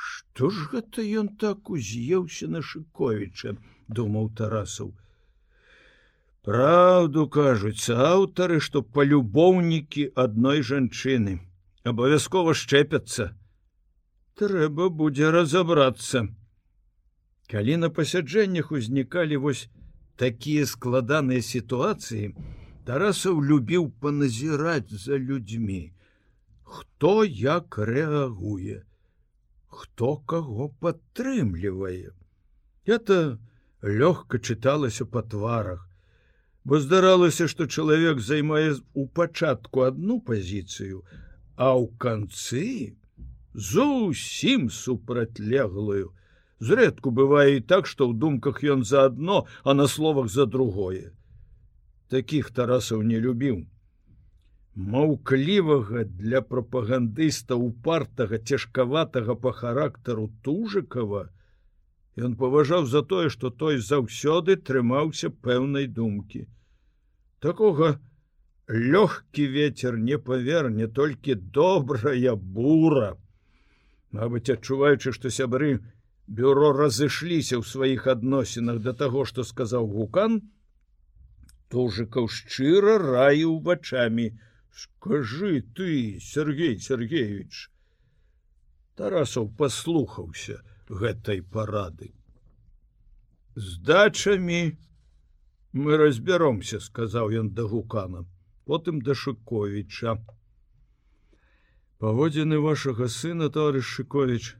Што 0.04 0.48
ж 0.48 0.72
гэта 0.72 1.04
ён 1.22 1.28
так 1.44 1.70
уз'еўся 1.70 2.48
на 2.48 2.64
шыковіча? 2.64 3.54
думаў 3.88 4.30
тарасаў 4.40 4.92
Праўду 6.48 7.24
кажуць 7.36 7.94
аўтары 7.94 8.58
што 8.66 8.82
палюбоўнікі 8.96 10.08
адной 10.24 10.62
жанчыны 10.70 11.34
абавязкова 11.92 12.54
шчэпяцца 12.62 13.28
трэба 14.40 14.88
будзе 15.02 15.30
разаобрацца 15.34 16.26
калі 17.52 17.76
на 17.84 17.88
пасяджэннях 17.96 18.72
узнікалі 18.72 19.36
вось 19.44 19.68
такія 20.20 20.64
складаныя 20.68 21.44
сітуацыі 21.44 22.32
тарасаў 22.88 23.42
любіў 23.48 23.90
паназіраць 24.04 24.90
за 25.04 25.18
людзьмі. 25.18 25.92
Хто 26.62 27.12
як 27.24 27.78
рэагуе? 27.78 28.82
Хто 29.66 30.16
каго 30.32 30.68
падтрымлівае? 30.80 32.12
Это 32.86 33.38
лёгка 33.82 34.38
чыталася 34.38 35.04
па 35.04 35.22
тварах, 35.22 35.84
бо 36.64 36.80
здаралася, 36.80 37.48
што 37.48 37.66
чалавек 37.66 38.20
займае 38.20 38.80
у 38.94 39.06
пачатку 39.06 39.84
одну 39.86 40.20
пазіцыю, 40.20 41.04
а 41.56 41.76
ў 41.76 41.92
канцы 41.98 42.96
зусім 43.54 44.70
супрацьлеглую. 44.70 46.12
Зрэдку 46.60 47.10
бывае 47.10 47.58
і 47.58 47.60
так, 47.60 47.86
што 47.90 48.06
ў 48.08 48.18
думках 48.18 48.62
ён 48.62 48.84
за 48.84 49.06
адно, 49.10 49.46
а 49.64 49.74
на 49.74 49.88
словах 49.88 50.30
за 50.30 50.46
другое. 50.46 51.10
Такіх 52.08 52.50
тарасаў 52.50 53.02
не 53.02 53.18
любіў. 53.18 53.66
Маўклівага 54.74 56.04
для 56.04 56.40
прапагандыста 56.40 57.56
упартага 57.56 58.38
цяжкаватага 58.38 59.34
па 59.34 59.52
характару 59.52 60.30
тужыкава, 60.42 61.28
Ён 62.16 62.36
паважаў 62.36 62.86
за 62.86 63.00
тое, 63.02 63.28
што 63.32 63.48
той 63.50 63.78
заўсёды 63.80 64.56
трымаўся 64.56 65.30
пэўнай 65.30 65.86
думкі. 65.86 66.44
Такога 67.40 67.98
лёгкі 68.68 69.46
ветер 69.48 69.96
не 69.96 70.18
паверне 70.18 70.88
толькі 70.88 71.34
добрая 71.34 72.34
бура. 72.36 73.16
Мабыць, 74.12 74.48
адчуваючы, 74.52 75.12
што 75.16 75.32
сябры 75.32 75.80
бюро 76.28 76.72
разышліся 76.76 77.56
ў 77.58 77.64
сваіх 77.68 78.08
адносінах 78.12 78.82
да 78.84 78.92
таго, 78.92 79.24
што 79.28 79.44
сказаў 79.44 79.88
гукан, 79.88 80.42
Тужыкаў 81.72 82.26
шчыра 82.28 82.94
раіў 83.00 83.52
вачамі: 83.66 84.26
«Скажы 84.80 85.52
ты, 85.76 86.20
Сергей 86.20 86.74
Сергеевич. 86.86 87.70
Тарасаў 89.00 89.48
паслухаўся, 89.56 90.60
гэтай 90.88 91.40
парады. 91.54 92.12
З 93.56 93.80
дачамі 93.88 94.76
мы 95.72 95.96
разбяромся, 95.96 96.80
сказаў 96.80 97.32
ён 97.40 97.48
да 97.56 97.64
гукана, 97.72 98.24
потым 98.68 99.00
да 99.00 99.16
Шковіча. 99.16 100.16
Паводзіны 102.02 102.58
вашага 102.62 103.06
сына 103.14 103.48
товарищ 103.54 103.86
Шковіч, 103.86 104.56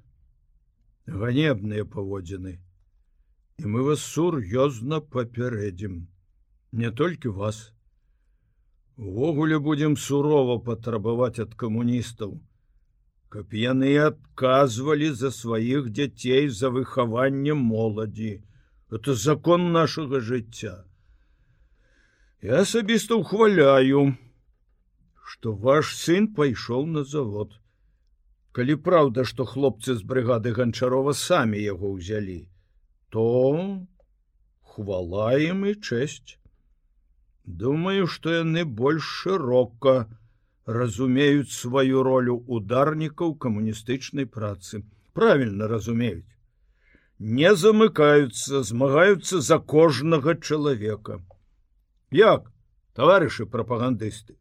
ганебныя 1.23 1.85
паводзіны. 1.97 2.55
І 3.59 3.65
мы 3.73 3.83
вас 3.89 4.05
сур'ёзна 4.07 5.01
папярэдзім, 5.17 5.99
не 6.83 6.91
толькі 7.03 7.35
вас. 7.43 7.73
Увогуле 8.97 9.59
будзем 9.59 9.99
сурова 9.99 10.59
патрабаваць 10.71 11.43
ад 11.43 11.59
камуністаў, 11.59 12.39
каб 13.33 13.55
яны 13.57 13.91
адказвалі 14.07 15.11
за 15.19 15.35
сваіх 15.35 15.87
дзяцей 15.99 16.49
за 16.63 16.69
выхаванне 16.71 17.55
моладзі 17.59 18.33
это 18.97 19.15
закон 19.17 19.73
нашага 19.73 20.21
жыцця 20.21 20.73
я 22.49 22.61
асабіста 22.65 23.17
ухваляю 23.23 24.03
что 25.33 25.53
ваш 25.67 25.91
сын 25.97 26.27
пайшоў 26.37 26.87
на 26.95 27.03
завод. 27.09 27.55
Калі 28.53 28.75
праўда 28.87 29.23
что 29.29 29.45
хлопцы 29.49 29.95
з 29.99 30.03
брыгады 30.09 30.51
ганчарова 30.59 31.15
самі 31.21 31.61
яго 31.67 31.93
ўзялі 31.97 32.43
то 33.13 33.23
хвалаем 34.73 35.65
і 35.71 35.73
чэсць. 35.75 36.37
Думаю 37.45 38.07
что 38.17 38.35
яны 38.35 38.65
больш 38.83 39.09
шырока 39.23 39.95
разумеюць 40.67 41.57
сваю 41.57 42.05
ролю 42.09 42.37
ударнікаў 42.59 43.35
камуністычнай 43.47 44.29
працы. 44.37 44.85
Правильно 45.13 45.69
разумеюць. 45.73 46.29
Не 47.41 47.57
замыкаюцца 47.65 48.63
змагаюцца 48.69 49.41
за 49.41 49.59
кожнага 49.59 50.37
чалавека. 50.37 51.21
Як 52.11 52.49
товарышы 52.93 53.49
прапагандысты 53.57 54.37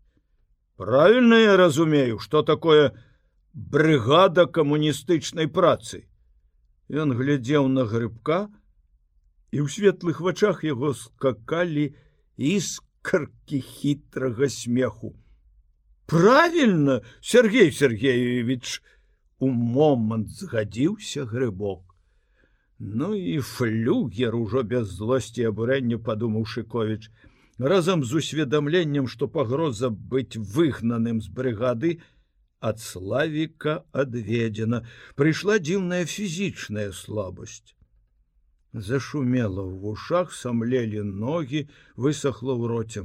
правильно 0.82 1.36
я 1.36 1.58
разумею 1.58 2.18
что 2.18 2.42
такое 2.42 2.94
брыгада 3.54 4.48
камуністычнай 4.48 5.48
працы? 5.48 6.08
Ён 6.90 7.14
глядзеў 7.14 7.68
на 7.70 7.86
грыбка 7.86 8.50
і 9.54 9.62
ў 9.62 9.70
светлых 9.70 10.26
вачах 10.26 10.64
яго 10.66 10.98
скакалі 10.98 11.94
іскаркі 12.34 13.62
хітрага 13.62 14.50
смеху. 14.50 15.14
Правильно 16.10 17.06
Сергей 17.22 17.70
Сергеевич 17.72 18.82
у 19.38 19.54
момант 19.54 20.34
згадзіўся 20.34 21.30
грыбок. 21.30 21.94
Ну 22.80 23.14
і 23.14 23.38
флюгер 23.38 24.34
ужо 24.34 24.66
без 24.66 24.90
злосці 24.98 25.46
абурэння 25.46 26.02
падумаў 26.02 26.50
шыкович 26.50 27.14
разам 27.62 28.04
з 28.04 28.22
усведамленнем 28.22 29.08
што 29.08 29.28
пагроза 29.28 29.90
быць 29.90 30.38
выгнаным 30.38 31.22
з 31.22 31.30
брыгады 31.30 31.92
ад 32.60 32.82
славіка 32.82 33.84
адведзена. 33.92 34.82
Прыйшла 35.16 35.58
дзіўная 35.62 36.06
фізічная 36.06 36.90
слабасць. 36.92 37.74
Зашумела 38.74 39.62
ў 39.62 39.74
вушах 39.86 40.34
самлелі 40.34 41.04
ногі 41.06 41.68
высохло 41.96 42.58
ў 42.58 42.64
роце. 42.72 43.02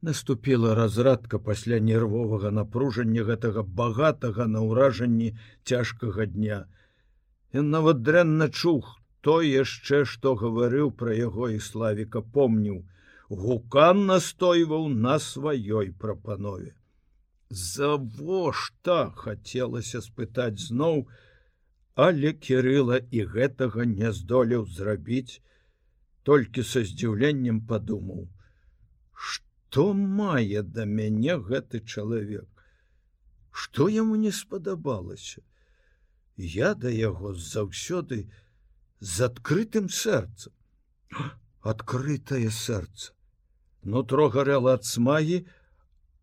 Наступіла 0.00 0.74
разрадка 0.78 1.38
пасля 1.38 1.78
нервовага 1.82 2.50
напружання 2.54 3.26
гэтага 3.26 3.62
багатага 3.62 4.46
на 4.46 4.62
ўражанні 4.62 5.34
цяжкага 5.66 6.26
дня. 6.26 6.64
Ён 7.52 7.70
нават 7.74 8.02
дрэнна 8.06 8.48
чух 8.48 8.98
то 9.20 9.40
яшчэ 9.42 10.04
што 10.12 10.34
гаварыў 10.42 10.90
пра 11.02 11.14
яго 11.14 11.48
і 11.54 11.58
славіка 11.68 12.22
помніў. 12.36 12.84
Гукан 13.28 14.06
настойваў 14.06 14.88
на 14.88 15.18
сваёй 15.18 15.90
прапанове. 16.04 16.72
Завошта 17.50 19.10
хацелася 19.16 20.00
спытаць 20.04 20.60
зноў, 20.68 21.08
але 21.94 22.32
кірыла 22.32 23.00
і 23.10 23.24
гэтага 23.34 23.84
не 23.84 24.12
здолеў 24.12 24.64
зрабіць, 24.78 25.40
толькі 26.22 26.64
са 26.70 26.84
здзіўленнем 26.88 27.60
падумаў: 27.68 28.28
Што 29.12 29.92
мае 29.92 30.62
да 30.62 30.84
мяне 30.84 31.36
гэты 31.50 31.80
чалавек? 31.84 32.48
Што 33.50 33.88
яму 33.88 34.16
не 34.16 34.32
спадабалася? 34.32 35.42
Я 36.36 36.74
да 36.74 36.88
яго 36.88 37.34
заўсёды 37.34 38.28
з 39.00 39.28
адкрытым 39.30 39.88
сэрцам. 39.88 40.52
Адкрытае 41.62 42.50
сэрца. 42.50 43.12
Нутро 43.82 44.28
гарэла 44.28 44.74
ад 44.78 44.84
смагі, 44.84 45.46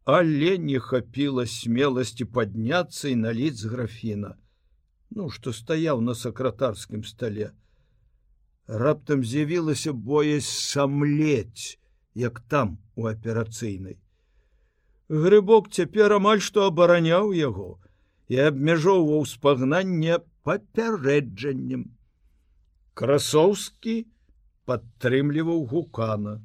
але 0.06 0.58
не 0.62 0.80
хапіла 0.80 1.46
смеласці 1.50 2.28
падняцца 2.30 3.10
і 3.10 3.16
наліць 3.16 3.58
з 3.58 3.72
графіна, 3.74 4.36
ну, 5.10 5.30
што 5.30 5.54
стаяў 5.54 6.02
на 6.02 6.14
сакратарскім 6.14 7.04
стале. 7.04 7.52
Раптам 8.68 9.24
з'явілася 9.24 9.94
боязь 9.94 10.50
самлець, 10.50 11.80
як 12.14 12.40
там 12.40 12.78
у 12.96 13.08
аперацыйнай. 13.08 13.98
Грыбок 15.10 15.70
цяпер 15.70 16.14
амаль 16.18 16.42
што 16.42 16.66
абараняў 16.68 17.34
яго 17.34 17.78
і 18.28 18.40
абмяжоўваў 18.50 19.26
спагнанне 19.30 20.18
папярэджаннем. 20.44 21.95
Красоўскі 23.00 23.96
падтрымліваў 24.70 25.66
гукана. 25.72 26.36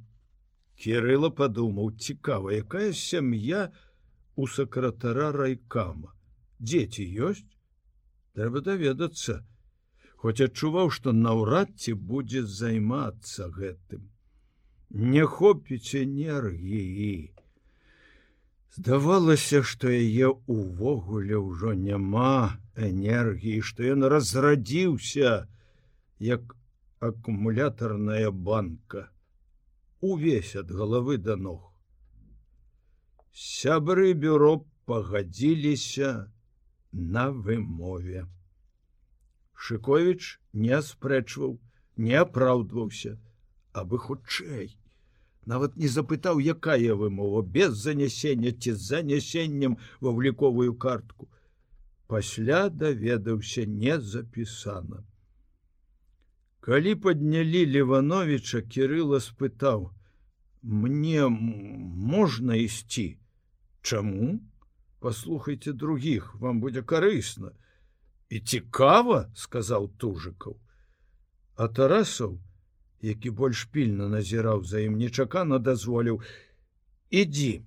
Кірыла 0.80 1.30
падумаў 1.40 1.90
цікава, 2.06 2.52
якая 2.58 2.92
сям'я 2.92 3.68
у 4.36 4.48
сакратара 4.48 5.30
райкама. 5.36 6.14
Дзеці 6.60 7.04
ёсць, 7.30 7.46
трэба 8.36 8.64
даведацца, 8.68 9.40
хоць 10.16 10.40
адчуваў, 10.46 10.88
што 10.96 11.12
наўрад 11.12 11.76
ці 11.76 11.94
будзе 12.12 12.46
займацца 12.60 13.52
гэтым 13.60 14.08
не 14.90 15.24
хопіць 15.24 15.94
энергіі. 15.94 17.30
Здавалася, 18.74 19.62
што 19.62 19.90
яе 19.90 20.30
увогуле 20.46 21.38
ўжо 21.38 21.74
няма 21.74 22.58
энергіі, 22.74 23.62
што 23.62 23.86
ён 23.86 24.06
разрадзіўся 24.10 25.46
як 26.20 26.56
акумулятарная 27.00 28.30
банка, 28.30 29.10
увесь 30.00 30.54
ад 30.56 30.70
головы 30.70 31.16
да 31.18 31.36
ног. 31.36 31.72
Сябры 33.32 34.12
бюро 34.12 34.66
пагадзіліся 34.86 36.32
на 36.92 37.30
вымове. 37.30 38.26
Шковіч 39.54 40.40
не 40.52 40.80
спрэчваў, 40.82 41.58
не 41.96 42.14
апраўдваўся, 42.20 43.16
абы 43.72 43.98
хутчэй 43.98 44.76
нават 45.50 45.76
не 45.82 45.88
запытаў 45.88 46.40
якая 46.52 46.94
вымова 47.02 47.42
без 47.42 47.76
занясення 47.82 48.52
ці 48.52 48.72
з 48.72 48.80
занясеннем 48.92 49.76
ва 50.00 50.12
ўліковую 50.16 50.74
картку 50.84 51.28
пасля 52.12 52.68
даведаўся 52.82 53.64
не 53.66 54.00
запісана 54.00 55.04
калі 56.60 56.94
паднялі 57.06 57.64
левановича 57.76 58.60
кирилла 58.60 59.20
спытаў 59.24 59.88
мне 60.62 61.28
можна 61.28 62.60
ісці? 62.60 63.16
Чаму? 63.82 64.40
Послухайте 65.00 65.72
других 65.72 66.34
вам 66.34 66.60
будзе 66.60 66.82
карысна 66.82 67.56
і 68.28 68.40
цікава 68.40 69.32
сказаў 69.34 69.88
тужыкаў. 69.96 70.60
А 71.56 71.68
тарасаў 71.68 72.36
які 73.00 73.30
больш 73.30 73.64
пільна 73.72 74.08
назіраў 74.08 74.64
за 74.64 74.84
ім 74.84 74.98
нечакана 75.00 75.58
дазволіў 75.58 76.20
ідзі 77.10 77.64